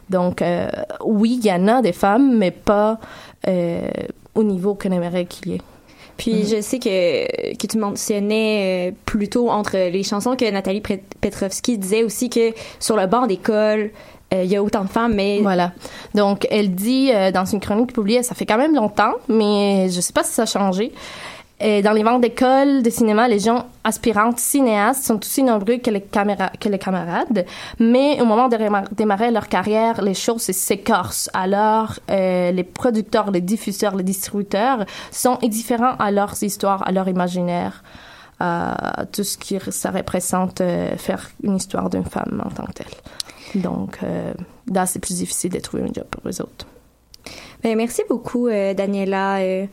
Donc 0.08 0.40
euh, 0.40 0.68
oui, 1.04 1.38
il 1.42 1.46
y 1.46 1.52
en 1.52 1.68
a 1.68 1.82
des 1.82 1.92
femmes, 1.92 2.38
mais 2.38 2.52
pas 2.52 2.98
euh, 3.46 3.88
au 4.34 4.42
niveau 4.42 4.74
qu'on 4.74 4.92
aimerait 4.92 5.26
qu'il 5.26 5.52
y 5.52 5.54
ait. 5.56 5.60
Puis 6.16 6.46
je 6.46 6.60
sais 6.60 6.78
que, 6.78 7.56
que 7.56 7.66
tu 7.66 7.78
mentionnais 7.78 8.90
euh, 8.90 8.94
plutôt 9.04 9.50
entre 9.50 9.76
les 9.76 10.02
chansons 10.02 10.36
que 10.36 10.48
Nathalie 10.50 10.82
Petrovski 11.20 11.78
disait 11.78 12.04
aussi 12.04 12.30
que 12.30 12.52
sur 12.78 12.96
le 12.96 13.06
banc 13.06 13.26
d'école, 13.26 13.90
euh, 14.32 14.44
il 14.44 14.50
y 14.50 14.56
a 14.56 14.62
autant 14.62 14.84
de 14.84 14.88
femmes, 14.88 15.14
mais 15.14 15.40
Voilà. 15.42 15.72
Donc, 16.14 16.46
elle 16.50 16.74
dit 16.74 17.10
euh, 17.12 17.32
dans 17.32 17.44
une 17.44 17.58
chronique 17.58 17.92
publiée, 17.92 18.22
ça 18.22 18.34
fait 18.34 18.46
quand 18.46 18.58
même 18.58 18.74
longtemps, 18.74 19.14
mais 19.28 19.88
je 19.88 20.00
sais 20.00 20.12
pas 20.12 20.22
si 20.22 20.32
ça 20.32 20.42
a 20.42 20.46
changé. 20.46 20.92
Et 21.60 21.82
dans 21.82 21.92
les 21.92 22.02
ventes 22.02 22.22
d'école 22.22 22.82
de 22.82 22.90
cinéma, 22.90 23.28
les 23.28 23.38
gens 23.38 23.66
aspirantes 23.84 24.38
cinéastes 24.38 25.04
sont 25.04 25.18
aussi 25.18 25.42
nombreux 25.42 25.76
que 25.76 25.90
les, 25.90 26.00
que 26.00 26.76
camarades, 26.76 27.44
mais 27.78 28.20
au 28.20 28.24
moment 28.24 28.48
de 28.48 28.56
démarrer 28.94 29.30
leur 29.30 29.48
carrière, 29.48 30.00
les 30.02 30.14
choses 30.14 30.42
s'écorcent. 30.42 31.28
Alors, 31.34 31.98
euh, 32.10 32.50
les 32.50 32.64
producteurs, 32.64 33.30
les 33.30 33.42
diffuseurs, 33.42 33.94
les 33.94 34.04
distributeurs 34.04 34.86
sont 35.10 35.38
indifférents 35.42 35.96
à 35.98 36.10
leurs 36.10 36.42
histoires, 36.42 36.86
à 36.86 36.92
leur 36.92 37.08
imaginaire, 37.08 37.82
à 38.38 39.04
tout 39.12 39.22
ce 39.22 39.36
qui 39.36 39.58
ça 39.70 39.90
représente 39.90 40.62
euh, 40.62 40.96
faire 40.96 41.30
une 41.42 41.56
histoire 41.56 41.90
d'une 41.90 42.06
femme 42.06 42.42
en 42.44 42.50
tant 42.50 42.64
que 42.64 42.72
telle. 42.72 43.62
Donc, 43.62 43.98
euh, 44.02 44.32
là, 44.72 44.86
c'est 44.86 44.98
plus 44.98 45.16
difficile 45.16 45.50
de 45.50 45.58
trouver 45.58 45.82
un 45.84 45.92
job 45.92 46.06
pour 46.10 46.22
les 46.24 46.40
autres. 46.40 46.66
Ben, 47.62 47.76
merci 47.76 48.02
beaucoup, 48.08 48.48
euh, 48.48 48.74
Daniela. 48.74 49.38
Euh, 49.38 49.66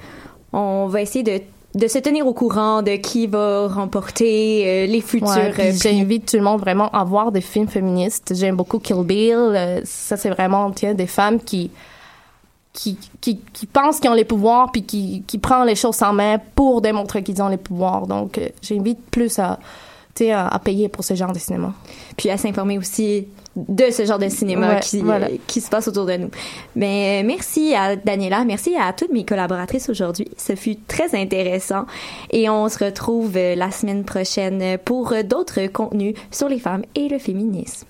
on 0.53 0.87
va 0.87 1.01
essayer 1.01 1.23
de, 1.23 1.41
de 1.77 1.87
se 1.87 1.99
tenir 1.99 2.25
au 2.25 2.33
courant 2.33 2.81
de 2.81 2.95
qui 2.95 3.27
va 3.27 3.67
remporter 3.67 4.63
euh, 4.65 4.85
les 4.87 5.01
futurs 5.01 5.27
Ouais, 5.27 5.53
euh. 5.59 5.71
J'invite 5.73 6.29
tout 6.31 6.37
le 6.37 6.43
monde 6.43 6.59
vraiment 6.59 6.89
à 6.89 7.03
voir 7.03 7.31
des 7.31 7.41
films 7.41 7.67
féministes. 7.67 8.33
J'aime 8.35 8.55
beaucoup 8.55 8.79
Kill 8.79 9.03
Bill. 9.03 9.35
Euh, 9.35 9.81
ça, 9.83 10.17
c'est 10.17 10.29
vraiment 10.29 10.71
tiens, 10.71 10.93
des 10.93 11.07
femmes 11.07 11.39
qui, 11.39 11.69
qui, 12.73 12.97
qui, 13.21 13.39
qui 13.53 13.65
pensent 13.67 13.99
qu'ils 13.99 14.09
ont 14.09 14.15
les 14.15 14.25
pouvoirs 14.25 14.71
puis 14.71 14.83
qui, 14.83 15.23
qui 15.27 15.37
prennent 15.37 15.67
les 15.67 15.75
choses 15.75 16.01
en 16.01 16.13
main 16.13 16.39
pour 16.55 16.81
démontrer 16.81 17.21
qu'ils 17.21 17.41
ont 17.41 17.49
les 17.49 17.57
pouvoirs. 17.57 18.07
Donc, 18.07 18.39
j'invite 18.61 18.99
plus 19.11 19.37
à, 19.37 19.59
à, 20.31 20.55
à 20.55 20.59
payer 20.59 20.89
pour 20.89 21.03
ce 21.03 21.13
genre 21.13 21.31
de 21.31 21.39
cinéma. 21.39 21.73
Puis 22.17 22.31
à 22.31 22.37
s'informer 22.37 22.79
aussi 22.79 23.27
de 23.57 23.91
ce 23.91 24.05
genre 24.05 24.19
de 24.19 24.29
cinéma 24.29 24.75
Ouais, 24.75 24.79
qui, 24.81 25.01
voilà. 25.01 25.27
euh, 25.27 25.37
qui 25.47 25.61
se 25.61 25.69
passe 25.69 25.87
autour 25.87 26.05
de 26.05 26.13
nous. 26.17 26.29
Mais 26.75 27.21
euh, 27.23 27.27
merci 27.27 27.73
à 27.75 27.95
Daniela, 27.95 28.45
merci 28.45 28.75
à 28.79 28.93
toutes 28.93 29.11
mes 29.11 29.25
collaboratrices 29.25 29.89
aujourd'hui. 29.89 30.27
Ce 30.37 30.55
fut 30.55 30.77
très 30.87 31.15
intéressant 31.19 31.85
et 32.31 32.49
on 32.49 32.69
se 32.69 32.83
retrouve 32.83 33.35
euh, 33.35 33.55
la 33.55 33.71
semaine 33.71 34.03
prochaine 34.03 34.77
pour 34.85 35.13
d'autres 35.23 35.67
contenus 35.67 36.15
sur 36.31 36.47
les 36.49 36.59
femmes 36.59 36.83
et 36.95 37.07
le 37.09 37.17
féminisme. 37.19 37.87